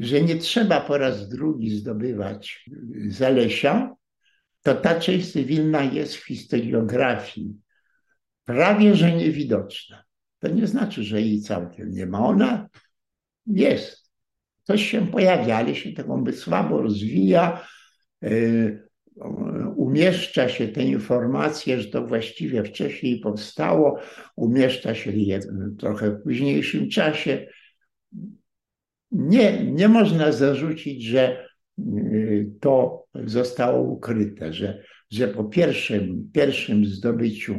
że 0.00 0.22
nie 0.22 0.36
trzeba 0.36 0.80
po 0.80 0.98
raz 0.98 1.28
drugi 1.28 1.70
zdobywać 1.70 2.70
Zalesia, 3.08 3.94
to 4.62 4.74
ta 4.74 5.00
część 5.00 5.32
cywilna 5.32 5.82
jest 5.82 6.14
w 6.14 6.26
historiografii 6.26 7.54
prawie 8.44 8.94
że 8.94 9.12
niewidoczna. 9.12 10.04
To 10.38 10.48
nie 10.48 10.66
znaczy, 10.66 11.02
że 11.02 11.22
jej 11.22 11.40
całkiem 11.40 11.90
nie 11.90 12.06
ma. 12.06 12.18
Ona 12.26 12.68
jest. 13.46 14.10
Coś 14.62 14.90
się 14.90 15.06
pojawia, 15.06 15.56
ale 15.56 15.74
się 15.74 15.92
taką 15.92 16.24
by 16.24 16.32
słabo 16.32 16.82
rozwija. 16.82 17.66
Y, 18.24 18.88
umieszcza 19.76 20.48
się 20.48 20.68
te 20.68 20.82
informacje, 20.82 21.80
że 21.80 21.88
to 21.88 22.06
właściwie 22.06 22.64
wcześniej 22.64 23.20
powstało, 23.20 23.98
umieszcza 24.36 24.94
się 24.94 25.12
je 25.12 25.40
trochę 25.78 26.10
w 26.10 26.22
późniejszym 26.22 26.88
czasie. 26.88 27.46
Nie, 29.12 29.64
nie 29.64 29.88
można 29.88 30.32
zarzucić, 30.32 31.04
że 31.04 31.50
to 32.60 33.04
zostało 33.24 33.82
ukryte, 33.82 34.52
że, 34.52 34.82
że 35.10 35.28
po 35.28 35.44
pierwszym, 35.44 36.30
pierwszym 36.32 36.84
zdobyciu 36.84 37.54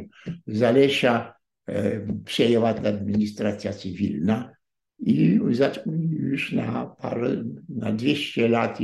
Zalesia 0.48 1.34
e, 1.68 2.08
przejęła 2.26 2.74
ta 2.74 2.90
administracja 2.90 3.74
cywilna 3.74 4.54
i 5.00 5.40
już 6.12 6.52
na 6.52 6.86
parę, 6.86 7.44
na 7.70 7.92
200 7.92 8.50
lat, 8.50 8.80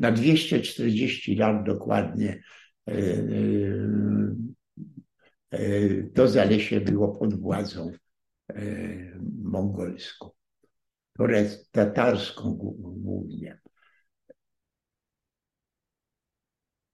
na 0.00 0.12
240 0.12 1.36
lat 1.36 1.66
dokładnie 1.66 2.42
e, 2.88 2.92
e, 5.50 5.58
to 6.14 6.28
Zalesie 6.28 6.80
było 6.80 7.08
pod 7.08 7.40
władzą 7.40 7.92
mongolską, 9.42 10.30
tatarską 11.70 12.52
głównie. 12.78 13.60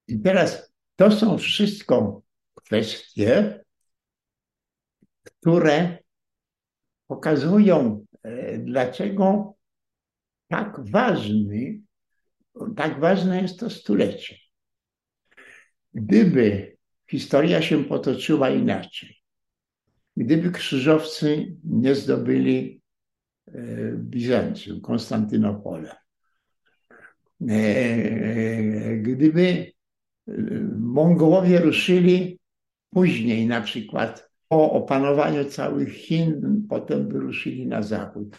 I 0.08 0.20
teraz 0.20 0.72
to 0.96 1.10
są 1.10 1.38
wszystko 1.38 2.22
kwestie, 2.54 3.60
które 5.22 5.98
pokazują, 7.06 8.06
e, 8.22 8.58
dlaczego 8.58 9.54
tak 10.48 10.90
ważny, 10.90 11.80
tak 12.76 13.00
ważne 13.00 13.42
jest 13.42 13.60
to 13.60 13.70
stulecie. 13.70 14.36
Gdyby 15.94 16.76
historia 17.10 17.62
się 17.62 17.84
potoczyła 17.84 18.50
inaczej, 18.50 19.16
gdyby 20.16 20.50
krzyżowcy 20.50 21.56
nie 21.64 21.94
zdobyli 21.94 22.82
Bizancjum, 23.94 24.80
Konstantynopola, 24.80 25.96
e, 27.48 28.96
gdyby 28.96 29.72
Mongołowie 30.78 31.60
ruszyli 31.60 32.38
później, 32.90 33.46
na 33.46 33.60
przykład 33.60 34.30
Po 34.48 34.72
opanowaniu 34.72 35.44
całych 35.44 35.94
Chin 35.94 36.66
potem 36.68 37.08
wyruszyli 37.08 37.66
na 37.66 37.82
zachód. 37.82 38.36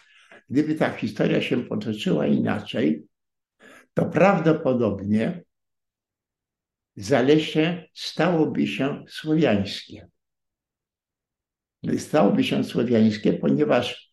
Gdyby 0.49 0.75
ta 0.75 0.89
historia 0.89 1.41
się 1.41 1.63
potoczyła 1.63 2.27
inaczej, 2.27 3.03
to 3.93 4.05
prawdopodobnie 4.05 5.43
Zalesie 6.95 7.83
stałoby 7.93 8.67
się 8.67 9.03
słowiańskie. 9.07 10.07
Stałoby 11.97 12.43
się 12.43 12.63
słowiańskie, 12.63 13.33
ponieważ 13.33 14.06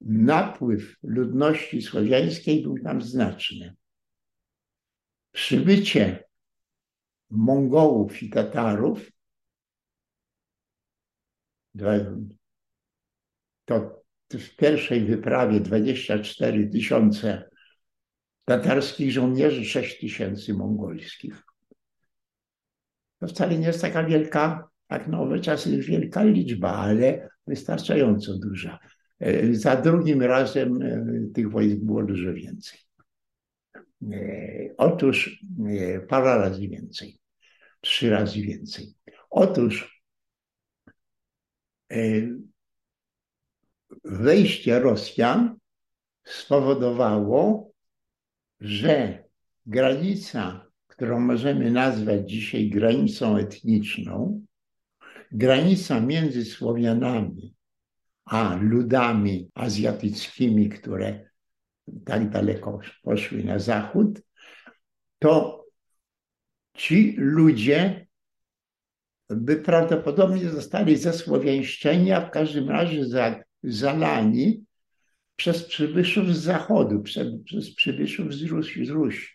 napływ 0.00 0.96
ludności 1.02 1.82
słowiańskiej 1.82 2.62
był 2.62 2.78
tam 2.78 3.02
znaczny. 3.02 3.76
Przybycie 5.32 6.24
Mongołów 7.30 8.22
i 8.22 8.30
Tatarów 8.30 9.10
to 13.64 14.02
w 14.30 14.56
pierwszej 14.56 15.04
wyprawie 15.04 15.60
24 15.60 16.68
tysiące 16.68 17.50
tatarskich 18.44 19.12
żołnierzy, 19.12 19.64
6 19.64 20.00
tysięcy 20.00 20.54
mongolskich. 20.54 21.42
To 23.20 23.26
wcale 23.26 23.58
nie 23.58 23.66
jest 23.66 23.80
taka 23.80 24.04
wielka, 24.04 24.68
jak 24.90 25.08
nowe 25.08 25.40
czasy, 25.40 25.78
wielka 25.78 26.24
liczba, 26.24 26.72
ale 26.72 27.28
wystarczająco 27.46 28.38
duża. 28.38 28.78
E, 29.20 29.54
za 29.54 29.76
drugim 29.76 30.22
razem 30.22 30.82
e, 30.82 31.06
tych 31.34 31.50
wojsk 31.50 31.76
było 31.76 32.02
dużo 32.02 32.34
więcej. 32.34 32.78
E, 34.12 34.74
otóż 34.76 35.44
parę 36.08 36.38
razy 36.38 36.68
więcej, 36.68 37.18
trzy 37.80 38.10
razy 38.10 38.42
więcej. 38.42 38.94
Otóż 39.30 40.00
wejście 44.04 44.80
Rosjan 44.80 45.58
spowodowało, 46.24 47.72
że 48.60 49.24
granica, 49.66 50.66
którą 50.86 51.20
możemy 51.20 51.70
nazwać 51.70 52.30
dzisiaj 52.30 52.70
granicą 52.70 53.36
etniczną, 53.36 54.44
granica 55.32 56.00
między 56.00 56.44
Słowianami 56.44 57.54
a 58.30 58.54
ludami 58.60 59.50
azjatyckimi, 59.54 60.68
które 60.68 61.30
tak 62.04 62.30
daleko 62.30 62.78
poszły 63.02 63.44
na 63.44 63.58
zachód, 63.58 64.22
to 65.18 65.64
ci 66.74 67.14
ludzie 67.18 68.06
by 69.30 69.56
prawdopodobnie 69.56 70.50
zostali 70.50 70.96
zesłowiańszczeni, 70.96 72.12
a 72.12 72.20
w 72.20 72.30
każdym 72.30 72.70
razie 72.70 73.04
za, 73.04 73.42
zalani 73.62 74.64
przez 75.36 75.64
przybyszów 75.64 76.36
z 76.36 76.38
zachodu, 76.38 77.02
przez, 77.02 77.74
przybyszów 77.76 78.34
z 78.34 78.42
Rusi, 78.42 78.86
z 78.86 78.90
Rusi. 78.90 79.28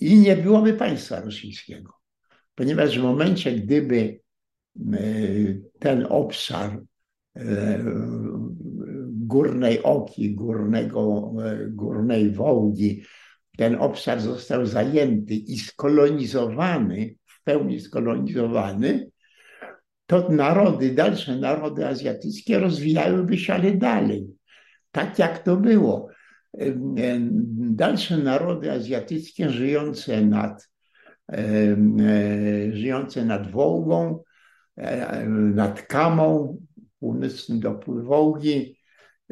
I 0.00 0.16
nie 0.16 0.36
byłoby 0.36 0.72
państwa 0.72 1.20
rosyjskiego, 1.20 1.92
ponieważ 2.54 2.98
w 2.98 3.02
momencie, 3.02 3.52
gdyby 3.52 4.20
e, 4.78 4.98
ten 5.78 6.06
obszar 6.10 6.80
górnej 9.26 9.82
Oki, 9.82 10.34
górnego, 10.34 11.32
e, 11.44 11.66
górnej 11.68 12.30
Wołgi, 12.30 13.02
ten 13.56 13.74
obszar 13.74 14.20
został 14.20 14.66
zajęty 14.66 15.34
i 15.34 15.58
skolonizowany, 15.58 17.14
w 17.26 17.42
pełni 17.44 17.80
skolonizowany, 17.80 19.10
to 20.06 20.28
narody, 20.28 20.94
dalsze 20.94 21.36
narody 21.36 21.86
azjatyckie 21.86 22.58
rozwijałyby 22.58 23.38
się 23.38 23.54
ale 23.54 23.72
dalej. 23.72 24.26
Tak 24.90 25.18
jak 25.18 25.38
to 25.38 25.56
było. 25.56 26.08
Dalsze 27.56 28.18
narody 28.18 28.72
azjatyckie 28.72 29.50
żyjące 29.50 30.26
nad, 30.26 30.68
e, 31.32 31.76
żyjące 32.72 33.24
nad 33.24 33.50
Wołgą, 33.50 34.22
e, 34.76 35.28
nad 35.28 35.82
Kamą, 35.82 36.58
północnym 37.04 37.60
dopływ 37.60 38.04
Wołgi, 38.04 38.76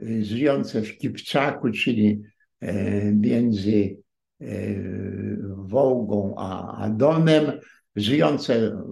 e, 0.02 0.24
żyjące 0.24 0.82
w 0.82 0.98
Kipczaku, 0.98 1.70
czyli 1.70 2.22
między 3.12 3.96
Wołgą 5.56 6.34
a 6.38 6.90
Donem, 6.90 7.52
żyjące 7.96 8.82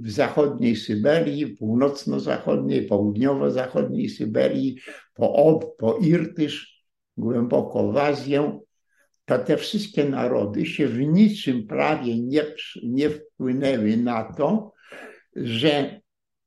w 0.00 0.10
zachodniej 0.10 0.76
Syberii, 0.76 1.46
północno-zachodniej, 1.46 2.86
południowo-zachodniej 2.86 4.08
Syberii, 4.08 4.78
po 5.14 5.32
Ob, 5.32 5.76
po 5.76 5.98
Irtysz, 5.98 6.84
głęboko 7.16 7.92
w 7.92 7.96
Azję, 7.96 8.60
to 9.24 9.38
te 9.38 9.56
wszystkie 9.56 10.04
narody 10.04 10.66
się 10.66 10.88
w 10.88 11.00
niczym 11.00 11.66
prawie 11.66 12.18
nie, 12.18 12.42
nie 12.82 13.10
wpłynęły 13.10 13.96
na 13.96 14.32
to, 14.32 14.72
że 15.36 15.99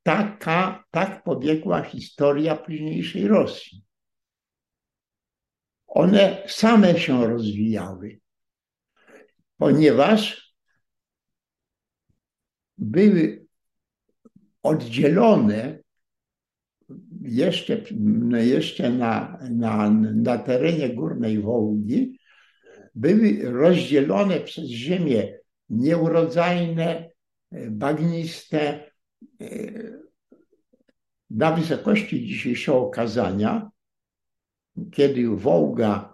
taka, 0.04 0.84
tak 0.92 1.24
pobiegła 1.24 1.82
historia 1.82 2.56
późniejszej 2.56 3.28
Rosji. 3.28 3.84
One 5.88 6.44
same 6.48 7.00
się 7.00 7.28
rozwijały, 7.28 8.20
ponieważ 9.58 10.54
były 12.78 13.46
oddzielone 14.64 15.80
jeszcze, 17.22 17.82
jeszcze 18.32 18.90
na, 18.90 19.40
na, 19.52 19.90
na 20.16 20.38
terenie 20.38 20.90
Górnej 20.90 21.42
Wołgi, 21.42 22.20
były 22.96 23.52
rozdzielone 23.52 24.40
przez 24.40 24.66
ziemię 24.66 25.40
nieurodzajne, 25.70 27.10
bagniste, 27.70 28.92
na 31.30 31.52
wysokości 31.52 32.26
dzisiejszego 32.26 32.82
okazania, 32.82 33.70
kiedy 34.92 35.28
Wołga 35.28 36.14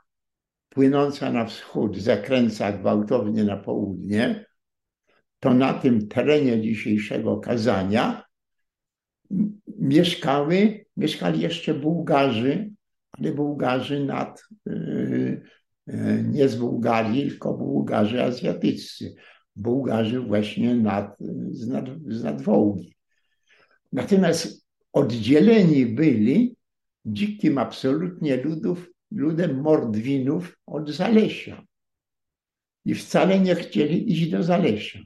płynąca 0.70 1.32
na 1.32 1.46
wschód 1.46 1.98
zakręca 1.98 2.72
gwałtownie 2.72 3.44
na 3.44 3.58
południe, 3.58 4.46
to 5.40 5.54
na 5.54 5.74
tym 5.74 6.08
terenie 6.08 6.62
dzisiejszego 6.62 7.38
kazania 7.38 8.24
mieszkały, 9.80 10.86
mieszkali 10.98 11.42
jeszcze 11.42 11.74
Bułgarzy, 11.74 12.72
ale 13.12 13.32
Bułgarzy 13.32 14.06
nad, 14.06 14.44
y, 14.68 15.42
y, 15.90 16.26
nie 16.28 16.50
z 16.50 16.56
Bułgarii, 16.56 17.30
tylko 17.30 17.54
Bułgarzy 17.54 18.24
azjatyccy. 18.24 19.16
Bułgarzy 19.56 20.20
właśnie 20.20 20.76
nad, 20.76 21.18
z, 21.52 21.68
nad, 21.68 21.86
z 22.08 22.24
nadwołgi. 22.24 22.99
Natomiast 23.92 24.66
oddzieleni 24.94 25.86
byli 25.86 26.56
dzikim 27.06 27.58
absolutnie 27.58 28.38
ludów, 28.38 28.90
ludem 29.12 29.62
Mordwinów 29.62 30.58
od 30.66 30.90
Zalesia. 30.90 31.66
I 32.86 32.96
wcale 32.96 33.40
nie 33.40 33.56
chcieli 33.56 34.12
iść 34.12 34.30
do 34.30 34.44
Zalesia. 34.44 35.00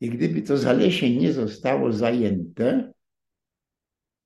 I 0.00 0.10
gdyby 0.10 0.42
to 0.42 0.58
Zalesie 0.58 1.10
nie 1.10 1.32
zostało 1.32 1.92
zajęte 1.92 2.92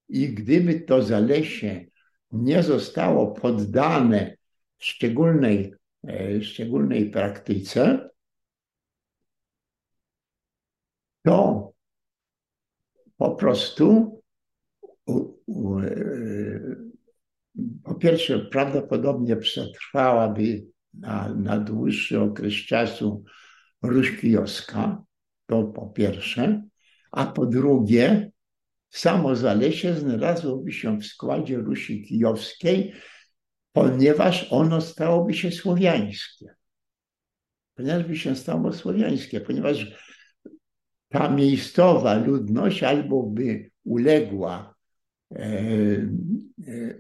i 0.09 0.29
gdyby 0.29 0.81
to 0.81 1.03
Zalesie 1.03 1.87
nie 2.33 2.63
zostało 2.63 3.33
poddane 3.33 4.37
szczególnej, 4.79 5.75
e, 6.09 6.43
szczególnej 6.43 7.11
praktyce, 7.11 8.11
to 11.23 11.74
po 13.25 13.31
prostu 13.31 14.19
e, 15.09 15.15
po 17.85 17.95
pierwsze 17.95 18.39
prawdopodobnie 18.39 19.37
przetrwałaby 19.37 20.67
na, 20.95 21.35
na 21.35 21.59
dłuższy 21.59 22.21
okres 22.21 22.55
czasu 22.55 23.25
Ruś 23.83 24.21
Kijowska, 24.21 25.03
to 25.47 25.65
po 25.65 25.87
pierwsze. 25.87 26.63
A 27.13 27.27
po 27.27 27.47
drugie, 27.47 28.31
samo 28.91 29.37
Zalesie 29.37 29.95
znalazłoby 29.95 30.73
się 30.73 30.99
w 30.99 31.07
składzie 31.07 31.57
Rusi 31.57 32.03
Kijowskiej, 32.03 32.93
ponieważ 33.73 34.53
ono 34.53 34.81
stałoby 34.81 35.35
się 35.35 35.51
słowiańskie. 35.51 36.55
Ponieważ 37.75 38.05
by 38.05 38.17
się 38.17 38.37
stało 38.37 38.73
słowiańskie, 38.73 39.41
ponieważ 39.41 39.95
ta 41.15 41.29
miejscowa 41.31 42.15
ludność 42.15 42.83
albo 42.83 43.23
by 43.23 43.71
uległa, 43.85 44.75
e, 45.31 45.39
e, 46.67 46.99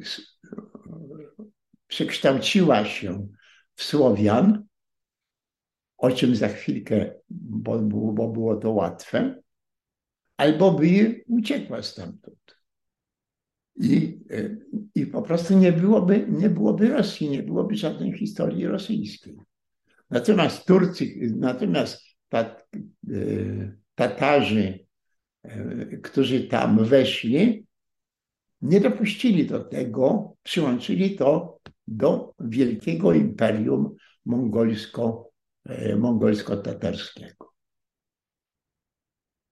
przekształciła 1.86 2.84
się 2.84 3.28
w 3.74 3.82
Słowian, 3.82 4.64
o 5.96 6.10
czym 6.10 6.36
za 6.36 6.48
chwilkę, 6.48 7.14
bo, 7.30 7.78
bo 8.12 8.28
było 8.28 8.56
to 8.56 8.72
łatwe, 8.72 9.42
albo 10.36 10.72
by 10.72 11.24
uciekła 11.26 11.82
stamtąd. 11.82 12.56
I, 13.76 14.20
e, 14.30 14.56
I 14.94 15.06
po 15.06 15.22
prostu 15.22 15.58
nie 15.58 15.72
byłoby, 15.72 16.26
nie 16.30 16.50
byłoby 16.50 16.88
Rosji, 16.88 17.30
nie 17.30 17.42
byłoby 17.42 17.76
żadnej 17.76 18.12
historii 18.12 18.66
rosyjskiej. 18.66 19.36
Natomiast 20.10 20.66
Turcy, 20.66 21.34
natomiast 21.36 22.02
tat, 22.28 22.68
e, 23.10 23.84
Tatarzy, 23.95 24.86
e, 25.42 25.86
którzy 25.97 26.49
tam 26.49 26.84
weszli, 26.84 27.66
nie 28.62 28.80
dopuścili 28.80 29.47
do 29.47 29.64
tego, 29.64 30.36
przyłączyli 30.42 31.16
to 31.16 31.59
do 31.86 32.34
wielkiego 32.40 33.12
imperium 33.12 33.95
mongolsko, 34.24 35.30
mongolsko-tatarskiego. 35.97 37.53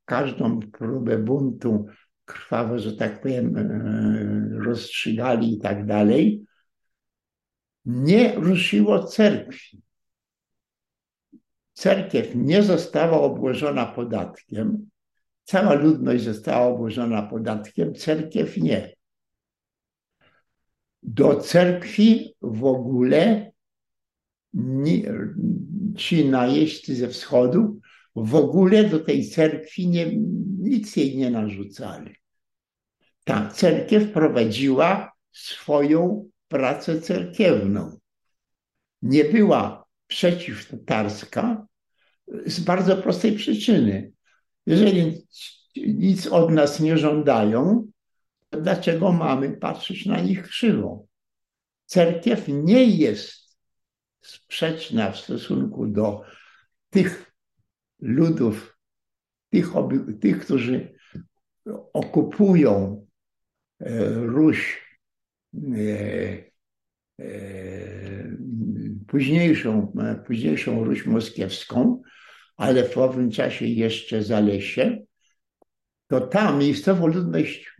każdą 0.04 0.60
próbę 0.60 1.18
buntu 1.18 1.86
krwawo, 2.24 2.78
że 2.78 2.96
tak 2.96 3.20
powiem, 3.20 3.56
e, 3.56 4.64
rozstrzygali 4.64 5.54
i 5.54 5.58
tak 5.58 5.86
dalej 5.86 6.44
nie 7.84 8.34
ruszyło 8.34 9.04
cerkwi. 9.04 9.82
Cerkiew 11.72 12.34
nie 12.34 12.62
została 12.62 13.20
obłożona 13.20 13.86
podatkiem, 13.86 14.90
cała 15.44 15.74
ludność 15.74 16.24
została 16.24 16.66
obłożona 16.66 17.22
podatkiem, 17.22 17.94
cerkiew 17.94 18.56
nie. 18.56 18.92
Do 21.02 21.36
cerkwi 21.40 22.34
w 22.42 22.64
ogóle 22.64 23.52
ci 25.96 26.24
najeźdźcy 26.24 26.96
ze 26.96 27.08
wschodu 27.08 27.80
w 28.16 28.34
ogóle 28.34 28.84
do 28.84 29.00
tej 29.00 29.28
cerkwi 29.28 29.88
nie, 29.88 30.16
nic 30.58 30.96
jej 30.96 31.16
nie 31.16 31.30
narzucali. 31.30 32.14
Ta 33.24 33.50
cerkiew 33.50 34.12
prowadziła 34.12 35.12
swoją 35.32 36.28
pracę 36.48 37.00
cerkiewną. 37.00 37.98
Nie 39.02 39.24
była 39.24 39.84
przeciwtatarska 40.06 41.66
z 42.46 42.60
bardzo 42.60 42.96
prostej 42.96 43.32
przyczyny. 43.32 44.12
Jeżeli 44.66 45.26
nic 45.76 46.26
od 46.26 46.50
nas 46.50 46.80
nie 46.80 46.98
żądają, 46.98 47.86
dlaczego 48.50 49.12
mamy 49.12 49.56
patrzeć 49.56 50.06
na 50.06 50.20
nich 50.20 50.42
krzywo? 50.42 51.06
Cerkiew 51.86 52.48
nie 52.48 52.84
jest 52.84 53.56
sprzeczna 54.20 55.12
w 55.12 55.18
stosunku 55.18 55.86
do 55.86 56.22
tych 56.90 57.32
ludów, 58.00 58.78
tych, 59.50 59.68
tych 60.20 60.40
którzy 60.40 60.94
okupują 61.92 63.06
e, 63.80 64.14
Ruś 64.14 64.90
E, 65.54 66.44
e, 67.20 68.36
późniejszą, 69.08 69.92
późniejszą 70.26 70.84
Ruś 70.84 71.06
Moskiewską, 71.06 72.02
ale 72.56 72.84
w 72.84 72.98
owym 72.98 73.30
czasie 73.30 73.66
jeszcze 73.66 74.22
Zalesie, 74.22 74.98
to 76.06 76.20
ta 76.20 76.56
miejscowa 76.56 77.06
ludność 77.06 77.76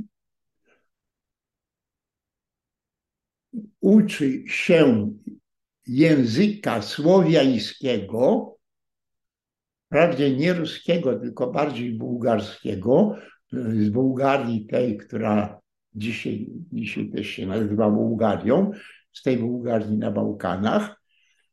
uczy 3.80 4.44
się 4.46 5.10
języka 5.86 6.82
słowiańskiego, 6.82 8.56
wprawdzie 9.86 10.36
nie 10.36 10.52
ruskiego, 10.52 11.18
tylko 11.18 11.50
bardziej 11.50 11.94
bułgarskiego, 11.94 13.16
z 13.52 13.88
Bułgarii 13.88 14.66
tej, 14.66 14.96
która 14.96 15.60
dzisiaj, 15.94 16.46
dzisiaj 16.72 17.10
też 17.10 17.26
się 17.26 17.46
nazywa 17.46 17.90
Bułgarią, 17.90 18.70
z 19.12 19.22
tej 19.22 19.36
Bułgarii 19.36 19.98
na 19.98 20.10
Bałkanach, 20.10 21.02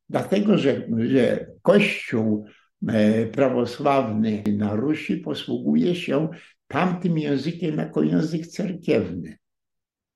dlatego 0.09 0.57
że, 0.57 0.87
że 0.97 1.47
Kościół 1.61 2.45
e, 2.87 3.25
prawosławny 3.25 4.43
na 4.57 4.75
Rusi 4.75 5.17
posługuje 5.17 5.95
się 5.95 6.29
tamtym 6.67 7.17
językiem 7.17 7.77
jako 7.77 8.03
język 8.03 8.47
cerkiewny. 8.47 9.37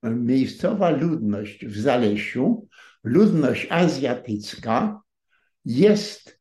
Miejscowa 0.03 0.89
ludność 0.89 1.65
w 1.65 1.79
Zalesiu, 1.79 2.67
ludność 3.03 3.67
azjatycka, 3.69 5.01
jest 5.65 6.39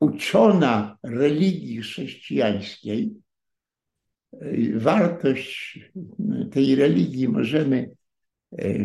uczona 0.00 0.98
religii 1.02 1.82
chrześcijańskiej, 1.82 3.14
wartość 4.74 5.80
tej 6.50 6.74
religii 6.74 7.28
możemy 7.28 7.90
e, 8.58 8.78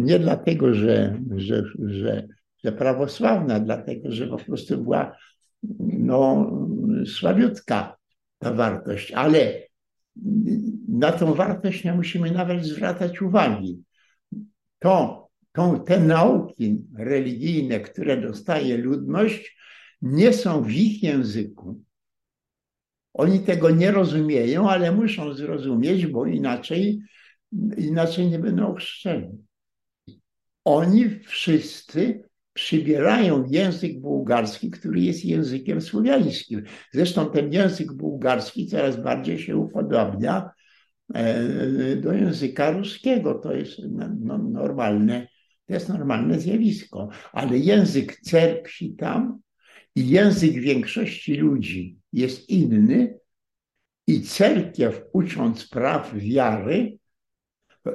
nie 0.00 0.18
dlatego, 0.18 0.74
że, 0.74 1.20
że, 1.36 1.64
że, 1.78 2.26
że 2.64 2.72
prawosławna, 2.72 3.60
dlatego, 3.60 4.12
że 4.12 4.26
po 4.26 4.36
prostu 4.36 4.82
była 4.82 5.16
no, 5.78 6.50
słabiutka 7.06 7.96
ta 8.38 8.52
wartość, 8.52 9.12
ale 9.12 9.62
na 10.88 11.12
tą 11.12 11.34
wartość 11.34 11.84
nie 11.84 11.92
musimy 11.92 12.30
nawet 12.30 12.64
zwracać 12.64 13.22
uwagi. 13.22 13.82
To, 14.78 15.28
to, 15.52 15.78
te 15.78 16.00
nauki 16.00 16.78
religijne, 16.98 17.80
które 17.80 18.20
dostaje 18.20 18.78
ludność, 18.78 19.56
nie 20.02 20.32
są 20.32 20.62
w 20.62 20.70
ich 20.70 21.02
języku, 21.02 21.84
oni 23.14 23.40
tego 23.40 23.70
nie 23.70 23.90
rozumieją, 23.90 24.70
ale 24.70 24.92
muszą 24.92 25.34
zrozumieć, 25.34 26.06
bo 26.06 26.26
inaczej, 26.26 27.00
inaczej 27.76 28.26
nie 28.26 28.38
będą 28.38 28.66
ochrzczeni. 28.66 29.44
Oni 30.64 31.10
wszyscy 31.10 32.28
przybierają 32.54 33.44
język 33.50 34.00
bułgarski, 34.00 34.70
który 34.70 35.00
jest 35.00 35.24
językiem 35.24 35.80
słowiańskim. 35.80 36.62
Zresztą 36.92 37.30
ten 37.30 37.52
język 37.52 37.92
bułgarski 37.92 38.66
coraz 38.66 39.02
bardziej 39.02 39.38
się 39.38 39.56
upodobnia 39.56 40.50
e, 41.14 41.96
do 41.96 42.12
języka 42.12 42.70
ruskiego. 42.70 43.34
To 43.34 43.54
jest 43.54 43.78
no, 44.20 44.38
normalne, 44.38 45.28
to 45.66 45.74
jest 45.74 45.88
normalne 45.88 46.40
zjawisko. 46.40 47.08
Ale 47.32 47.58
język 47.58 48.20
cerkwi 48.20 48.96
tam 48.96 49.38
i 49.96 50.08
język 50.08 50.52
większości 50.52 51.34
ludzi 51.34 51.98
jest 52.12 52.48
inny 52.48 53.18
i 54.06 54.22
cerkiew, 54.22 55.02
ucząc 55.12 55.68
praw 55.68 56.14
wiary, 56.14 56.98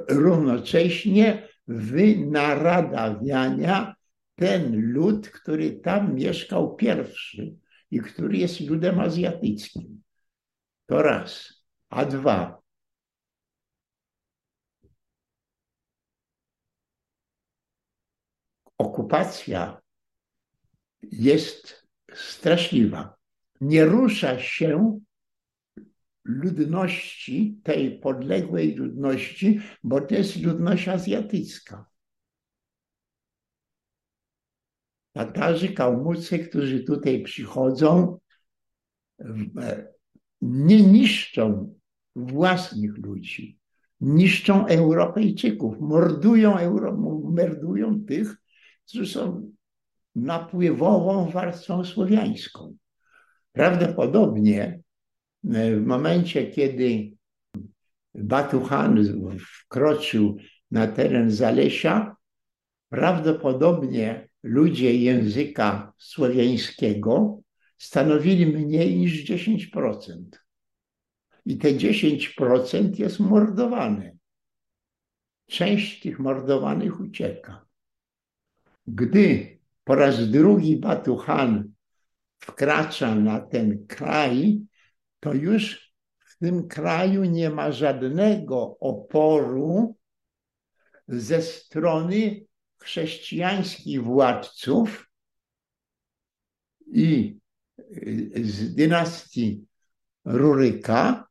równocześnie 0.08 1.48
wynaradawiania 1.66 3.94
ten 4.40 4.92
lud, 4.92 5.28
który 5.28 5.70
tam 5.70 6.14
mieszkał 6.14 6.76
pierwszy 6.76 7.56
i 7.90 8.00
który 8.00 8.38
jest 8.38 8.60
ludem 8.60 9.00
azjatyckim. 9.00 10.02
To 10.86 11.02
raz. 11.02 11.62
A 11.90 12.04
dwa. 12.04 12.62
Okupacja 18.78 19.80
jest 21.02 21.86
straszliwa. 22.14 23.16
Nie 23.60 23.84
rusza 23.84 24.38
się 24.38 25.00
ludności, 26.24 27.60
tej 27.62 27.98
podległej 27.98 28.74
ludności, 28.74 29.60
bo 29.82 30.00
to 30.00 30.14
jest 30.14 30.36
ludność 30.36 30.88
azjatycka. 30.88 31.89
Tatarzy, 35.12 35.68
Kałmucy, 35.68 36.38
którzy 36.38 36.80
tutaj 36.80 37.22
przychodzą, 37.22 38.18
e, 39.60 39.86
nie 40.40 40.82
niszczą 40.82 41.74
własnych 42.16 42.98
ludzi, 42.98 43.58
niszczą 44.00 44.66
Europejczyków, 44.66 45.80
mordują, 45.80 46.58
Euro, 46.58 46.96
mordują 47.24 48.04
tych, 48.04 48.36
którzy 48.86 49.06
są 49.06 49.52
napływową 50.14 51.30
warstwą 51.30 51.84
słowiańską. 51.84 52.76
Prawdopodobnie 53.52 54.80
e, 55.50 55.76
w 55.76 55.86
momencie, 55.86 56.46
kiedy 56.46 57.12
Batuhan 58.14 59.04
wkroczył 59.38 60.36
na 60.70 60.86
teren 60.86 61.30
Zalesia, 61.30 62.16
prawdopodobnie 62.88 64.29
ludzie 64.42 64.94
języka 64.94 65.92
słowiańskiego 65.98 67.40
stanowili 67.78 68.46
mniej 68.46 68.96
niż 68.96 69.24
10%. 69.24 70.24
I 71.46 71.58
te 71.58 71.74
10% 71.74 72.98
jest 72.98 73.20
mordowane. 73.20 74.16
Część 75.46 76.02
tych 76.02 76.18
mordowanych 76.18 77.00
ucieka. 77.00 77.66
Gdy 78.86 79.58
po 79.84 79.94
raz 79.94 80.30
drugi 80.30 80.76
Batuhan 80.76 81.72
wkracza 82.38 83.14
na 83.14 83.40
ten 83.40 83.86
kraj, 83.86 84.60
to 85.20 85.34
już 85.34 85.94
w 86.18 86.38
tym 86.38 86.68
kraju 86.68 87.24
nie 87.24 87.50
ma 87.50 87.72
żadnego 87.72 88.78
oporu 88.78 89.96
ze 91.08 91.42
strony 91.42 92.49
chrześcijańskich 92.80 94.02
władców 94.04 95.10
i 96.92 97.38
z 98.42 98.74
dynastii 98.74 99.64
Ruryka 100.24 101.28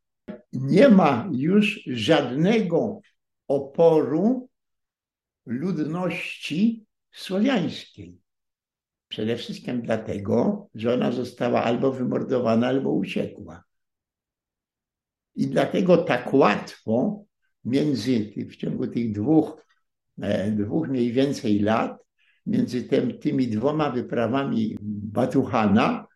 nie 0.53 0.89
ma 0.89 1.29
już 1.31 1.79
żadnego 1.87 3.01
oporu 3.47 4.49
ludności 5.45 6.85
słowiańskiej. 7.11 8.19
Przede 9.07 9.37
wszystkim 9.37 9.81
dlatego, 9.81 10.67
że 10.73 10.93
ona 10.93 11.11
została 11.11 11.63
albo 11.63 11.91
wymordowana, 11.91 12.67
albo 12.67 12.91
uciekła. 12.91 13.63
I 15.35 15.47
dlatego 15.47 15.97
tak 15.97 16.33
łatwo 16.33 17.23
między 17.65 18.33
w 18.49 18.55
ciągu 18.55 18.87
tych 18.87 19.11
dwóch, 19.11 19.65
dwóch 20.51 20.87
mniej 20.87 21.11
więcej 21.11 21.59
lat, 21.59 22.03
między 22.45 22.83
tym, 22.83 23.19
tymi 23.19 23.47
dwoma 23.47 23.91
wyprawami 23.91 24.77
Batuhana, 24.81 26.07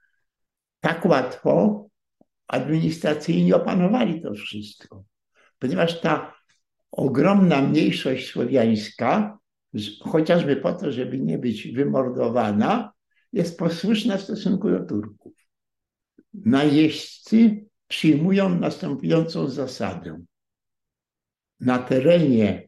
tak 0.79 1.05
łatwo 1.05 1.85
administracyjnie 2.47 3.55
opanowali 3.55 4.21
to 4.21 4.33
wszystko. 4.33 5.03
Ponieważ 5.59 6.01
ta 6.01 6.33
ogromna 6.91 7.61
mniejszość 7.61 8.31
słowiańska, 8.31 9.37
chociażby 10.01 10.55
po 10.55 10.73
to, 10.73 10.91
żeby 10.91 11.19
nie 11.19 11.37
być 11.37 11.67
wymordowana, 11.67 12.93
jest 13.33 13.59
posłuszna 13.59 14.17
w 14.17 14.21
stosunku 14.21 14.69
do 14.69 14.85
Turków. 14.85 15.33
Najeźdźcy 16.33 17.65
przyjmują 17.87 18.59
następującą 18.59 19.47
zasadę. 19.47 20.23
Na 21.59 21.79
terenie 21.79 22.67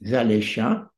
Zalesia 0.00 0.88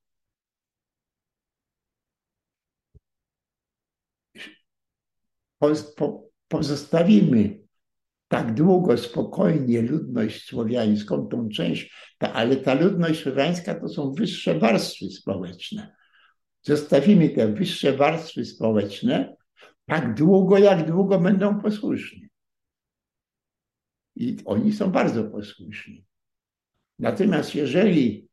pozostawimy 6.49 7.59
tak 8.29 8.55
długo 8.55 8.99
spokojnie 8.99 9.83
ludność 9.83 10.47
słowiańską, 10.47 11.27
tą 11.27 11.49
część, 11.49 11.93
ta, 12.19 12.33
ale 12.33 12.57
ta 12.57 12.75
ludność 12.75 13.23
słowiańska 13.23 13.75
to 13.75 13.89
są 13.89 14.13
wyższe 14.13 14.59
warstwy 14.59 15.11
społeczne. 15.11 15.97
Zostawimy 16.63 17.31
te 17.31 17.53
wyższe 17.53 17.93
warstwy 17.93 18.45
społeczne 18.45 19.37
tak 19.87 20.15
długo, 20.15 20.59
jak 20.59 20.87
długo 20.87 21.19
będą 21.19 21.61
posłuszni. 21.61 22.29
I 24.17 24.37
oni 24.45 24.73
są 24.73 24.91
bardzo 24.91 25.25
posłuszni. 25.25 26.05
Natomiast 26.99 27.55
jeżeli 27.55 28.28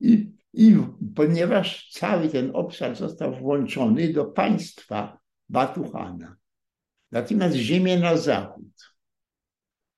i, 0.00 0.32
i 0.52 0.76
ponieważ 1.14 1.90
cały 1.90 2.28
ten 2.28 2.50
obszar 2.54 2.96
został 2.96 3.34
włączony 3.34 4.12
do 4.12 4.24
państwa 4.24 5.18
Batuhana, 5.48 6.36
natomiast 7.12 7.56
ziemię 7.56 7.98
na 7.98 8.16
zachód, 8.16 8.94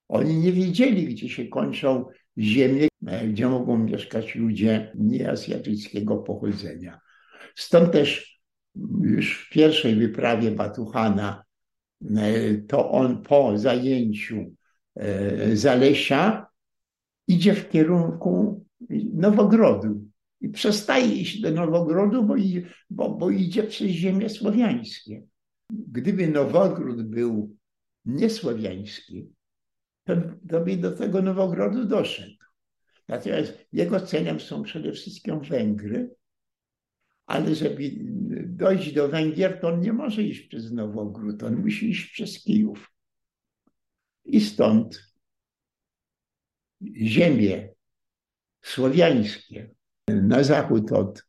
oni 0.08 0.36
nie 0.36 0.52
wiedzieli, 0.52 1.06
gdzie 1.06 1.28
się 1.28 1.48
kończą 1.48 2.04
ziemie, 2.38 2.88
gdzie 3.28 3.48
mogą 3.48 3.78
mieszkać 3.78 4.34
ludzie 4.34 4.92
nieazjatyckiego 4.94 6.16
pochodzenia. 6.16 7.00
Stąd 7.54 7.92
też 7.92 8.40
już 9.02 9.46
w 9.46 9.50
pierwszej 9.50 9.94
wyprawie 9.96 10.50
Batuhana 10.50 11.44
e, 12.16 12.54
to 12.54 12.90
on 12.90 13.22
po 13.22 13.58
zajęciu 13.58 14.54
e, 14.96 15.56
Zalesia 15.56 16.46
idzie 17.28 17.54
w 17.54 17.68
kierunku 17.68 18.64
Nowogrodu 19.12 20.04
i 20.40 20.48
przestaje 20.48 21.14
iść 21.14 21.40
do 21.40 21.50
Nowogrodu, 21.50 22.22
bo, 22.22 22.34
bo, 22.90 23.10
bo 23.10 23.30
idzie 23.30 23.62
przez 23.62 23.88
ziemię 23.88 24.28
słowiańskie. 24.28 25.22
Gdyby 25.70 26.28
Nowogród 26.28 27.02
był 27.02 27.56
niesłowiański, 28.04 29.28
to, 30.04 30.16
to 30.48 30.60
by 30.60 30.76
do 30.76 30.92
tego 30.92 31.22
Nowogrodu 31.22 31.84
doszedł. 31.84 32.36
Natomiast 33.08 33.66
jego 33.72 34.00
celem 34.00 34.40
są 34.40 34.62
przede 34.62 34.92
wszystkim 34.92 35.40
Węgry, 35.40 36.10
ale 37.26 37.54
żeby 37.54 37.90
dojść 38.46 38.92
do 38.92 39.08
Węgier, 39.08 39.60
to 39.60 39.68
on 39.68 39.80
nie 39.80 39.92
może 39.92 40.22
iść 40.22 40.40
przez 40.48 40.72
Nowogród, 40.72 41.42
on 41.42 41.56
musi 41.56 41.90
iść 41.90 42.12
przez 42.12 42.42
Kijów. 42.42 42.92
I 44.24 44.40
stąd 44.40 45.14
ziemie 46.96 47.69
słowiańskie 48.62 49.74
na 50.08 50.42
zachód 50.42 50.92
od 50.92 51.26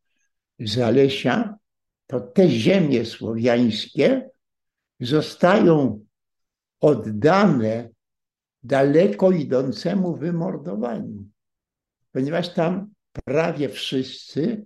Zalesia, 0.60 1.58
to 2.08 2.20
te 2.20 2.50
ziemie 2.50 3.06
słowiańskie 3.06 4.30
zostają 5.00 6.06
oddane 6.80 7.90
daleko 8.64 9.32
idącemu 9.32 10.16
wymordowaniu, 10.18 11.26
ponieważ 12.12 12.54
tam 12.54 12.94
prawie 13.26 13.70
wszyscy 13.70 14.66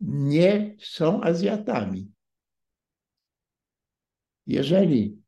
nie 0.00 0.76
są 0.78 1.22
Azjatami. 1.22 2.10
Jeżeli 4.46 5.18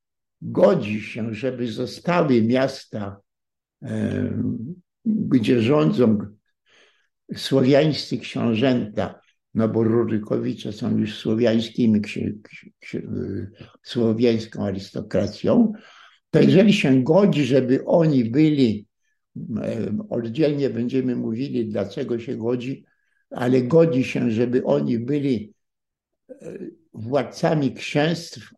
godzi 0.42 1.02
się, 1.02 1.34
żeby 1.34 1.72
zostały 1.72 2.42
miasta, 2.42 3.20
gdzie 5.04 5.62
rządzą 5.62 6.35
słowiańscy 7.34 8.18
książęta, 8.18 9.20
no 9.54 9.68
bo 9.68 9.84
Rurykowicze 9.84 10.72
są 10.72 10.98
już 10.98 11.18
słowiańskimi, 11.18 12.00
słowiańską 13.82 14.64
arystokracją, 14.64 15.72
to 16.30 16.40
jeżeli 16.40 16.72
się 16.72 17.02
godzi, 17.02 17.44
żeby 17.44 17.84
oni 17.84 18.24
byli, 18.24 18.86
oddzielnie 20.10 20.70
będziemy 20.70 21.16
mówili, 21.16 21.68
dlaczego 21.68 22.18
się 22.18 22.36
godzi, 22.36 22.84
ale 23.30 23.62
godzi 23.62 24.04
się, 24.04 24.30
żeby 24.30 24.64
oni 24.64 24.98
byli 24.98 25.54
e, 26.30 26.58
władcami 26.92 27.74
księstw 27.74 28.52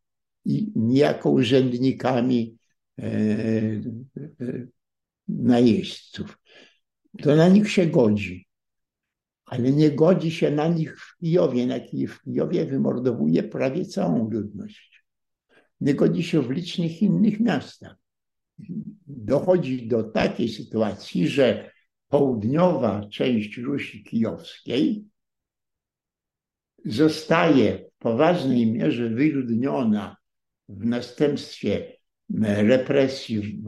i 0.45 0.73
niejako 0.77 1.31
urzędnikami 1.31 2.57
e, 2.99 3.03
e, 3.03 3.81
najeźdźców. 5.29 6.39
To 7.23 7.37
na 7.37 7.49
nich 7.49 7.71
się 7.71 7.87
godzi 7.87 8.48
ale 9.49 9.73
nie 9.73 9.91
godzi 9.91 10.31
się 10.31 10.51
na 10.51 10.69
nich 10.69 11.01
w 11.01 11.17
Kijowie, 11.19 11.67
na 11.67 11.79
w 12.09 12.23
Kijowie 12.23 12.67
wymordowuje 12.67 13.43
prawie 13.43 13.85
całą 13.85 14.31
ludność. 14.31 15.05
Nie 15.81 15.95
godzi 15.95 16.23
się 16.23 16.43
w 16.43 16.51
licznych 16.51 17.03
innych 17.03 17.41
miastach. 17.41 17.97
Dochodzi 19.07 19.89
do 19.89 20.03
takiej 20.03 20.49
sytuacji, 20.49 21.29
że 21.29 21.71
południowa 22.09 23.09
część 23.09 23.59
Rusi 23.59 24.05
Kijowskiej 24.05 25.05
zostaje 26.85 27.79
w 27.79 27.99
poważnej 27.99 28.73
mierze 28.73 29.09
wyludniona 29.09 30.17
w 30.69 30.87
następstwie 30.87 31.97
represji, 32.41 33.63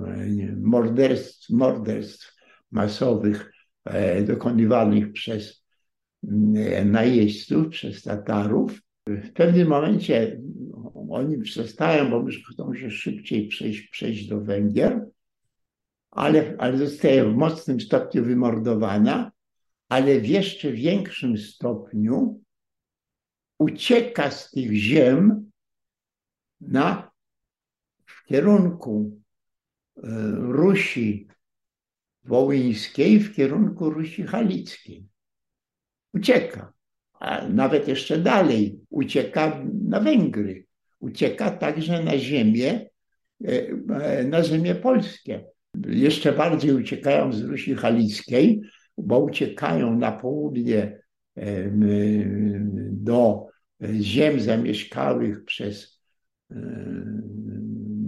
morderstw, 0.61 1.51
morderstw 1.51 2.37
masowych 2.71 3.53
e, 3.85 4.23
dokonywanych 4.23 5.13
przez 5.13 5.60
najeźdźców, 6.85 7.69
przez 7.69 8.03
Tatarów. 8.03 8.83
W 9.07 9.33
pewnym 9.33 9.69
momencie 9.69 10.41
oni 11.11 11.39
przestają, 11.39 12.11
bo 12.11 12.21
już 12.21 12.53
chcą 12.53 12.75
się 12.75 12.91
szybciej 12.91 13.49
przejść, 13.49 13.89
przejść 13.89 14.29
do 14.29 14.41
Węgier, 14.41 15.07
ale, 16.11 16.57
ale 16.59 16.79
zostaje 16.79 17.25
w 17.25 17.37
mocnym 17.37 17.81
stopniu 17.81 18.25
wymordowana, 18.25 19.33
ale 19.89 20.21
w 20.21 20.27
jeszcze 20.27 20.73
większym 20.73 21.39
stopniu 21.39 22.41
ucieka 23.59 24.31
z 24.31 24.51
tych 24.51 24.73
ziem 24.73 25.51
na, 26.61 27.11
w 28.07 28.25
kierunku 28.25 29.21
e, 29.97 30.01
Rusi 30.37 31.29
Wołyńskiej, 32.25 33.21
w 33.21 33.35
kierunku 33.35 33.91
Rusi 33.91 34.23
Halickiej 34.23 35.11
ucieka. 36.15 36.73
a 37.21 37.49
nawet 37.49 37.89
jeszcze 37.89 38.19
dalej, 38.19 38.81
ucieka 38.91 39.65
na 39.89 40.01
Węgry, 40.01 40.67
ucieka 41.01 41.51
także 41.51 42.03
na 42.03 42.19
ziemię, 42.19 42.91
e, 43.45 44.25
na 44.25 44.43
ziemię 44.43 44.75
polskie. 44.75 45.45
Jeszcze 45.87 46.33
bardziej 46.33 46.73
uciekają 46.73 47.33
z 47.33 47.43
Rusi 47.43 47.75
Halickiej, 47.75 48.61
bo 48.99 49.19
uciekają 49.19 49.99
na 49.99 50.13
południe 50.13 51.01
do 52.91 53.47
ziem 54.01 54.41
zamieszkałych 54.41 55.45
przez 55.45 56.01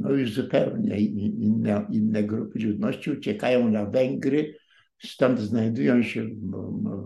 no 0.03 0.11
już 0.11 0.33
zupełnie 0.33 1.01
inne, 1.01 1.87
inne 1.91 2.23
grupy 2.23 2.59
ludności, 2.59 3.11
uciekają 3.11 3.71
na 3.71 3.87
Węgry, 3.87 4.55
stąd 5.05 5.41
znajdują 5.41 6.03
się 6.03 6.29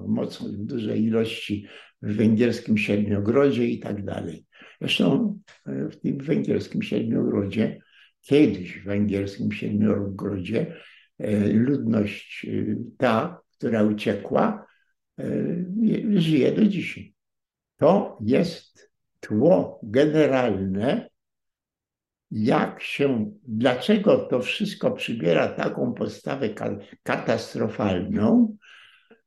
mocno 0.06 0.48
w 0.48 0.56
dużej 0.56 1.04
ilości 1.04 1.66
w 2.02 2.16
węgierskim 2.16 2.78
Siedmiogrodzie 2.78 3.66
i 3.66 3.80
tak 3.80 4.04
dalej. 4.04 4.46
Zresztą 4.80 5.38
e, 5.66 5.88
w 5.88 6.00
tym 6.00 6.18
węgierskim 6.18 6.82
Siedmiogrodzie, 6.82 7.80
kiedyś 8.20 8.78
w 8.78 8.84
węgierskim 8.84 9.52
Siedmiogrodzie, 9.52 10.76
e, 11.18 11.48
ludność 11.48 12.46
e, 12.48 12.76
ta, 12.96 13.40
która 13.56 13.82
uciekła, 13.82 14.66
żyje 16.14 16.52
do 16.52 16.66
dzisiaj. 16.66 17.14
To 17.76 18.18
jest 18.20 18.90
tło 19.20 19.80
generalne, 19.82 21.08
jak 22.30 22.82
się, 22.82 23.30
dlaczego 23.48 24.16
to 24.16 24.40
wszystko 24.40 24.90
przybiera 24.90 25.48
taką 25.48 25.94
postawę 25.94 26.48
katastrofalną, 27.02 28.56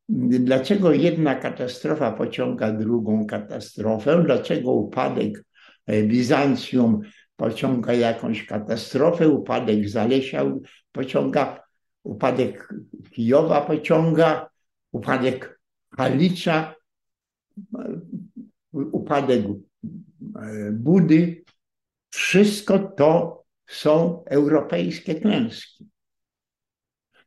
dlaczego 0.10 0.92
jedna 0.92 1.36
katastrofa 1.36 2.12
pociąga 2.12 2.72
drugą 2.72 3.26
katastrofę, 3.26 4.24
dlaczego 4.24 4.72
upadek 4.72 5.44
e, 5.88 6.04
Bizancjum 6.04 7.00
pociąga 7.36 7.94
jakąś 7.94 8.46
katastrofę, 8.46 9.30
upadek 9.30 9.90
Zalesia 9.90 10.46
pociąga, 10.92 11.64
upadek 12.04 12.74
Kijowa 13.12 13.62
pociąga, 13.62 14.50
upadek 14.92 15.60
Halicza, 15.98 16.76
e, 17.76 18.00
upadek 18.72 19.46
e, 19.46 20.72
Budy. 20.72 21.44
Wszystko 22.10 22.80
to 22.80 23.44
są 23.68 24.24
europejskie 24.26 25.16
klęski. 25.16 25.90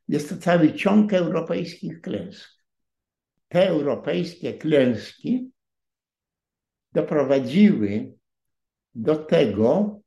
Jest 0.09 0.29
to 0.29 0.37
cały 0.37 0.73
ciąg 0.73 1.13
europejskich 1.13 2.01
klęsk. 2.01 2.51
Te 3.49 3.69
europejskie 3.69 4.55
klęski 4.55 5.51
doprowadziły 6.93 8.13
do 8.95 9.17
tego, 9.17 10.01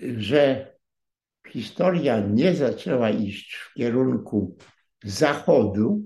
że 0.00 0.74
historia 1.48 2.20
nie 2.20 2.54
zaczęła 2.54 3.10
iść 3.10 3.54
w 3.54 3.74
kierunku 3.74 4.56
zachodu, 5.04 6.02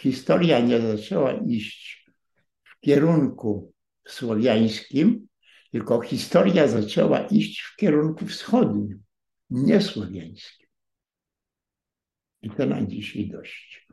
historia 0.00 0.60
nie 0.60 0.80
zaczęła 0.80 1.32
iść 1.32 2.10
w 2.64 2.80
kierunku 2.80 3.72
słowiańskim, 4.06 5.27
tylko 5.78 6.00
historia 6.00 6.68
zaczęła 6.68 7.20
iść 7.20 7.60
w 7.60 7.76
kierunku 7.76 8.26
wschodnim, 8.26 9.02
nie 9.50 9.80
słowiańskim. 9.80 10.68
I 12.42 12.50
to 12.50 12.66
na 12.66 12.82
dzisiaj 12.82 13.28
dość. 13.28 13.87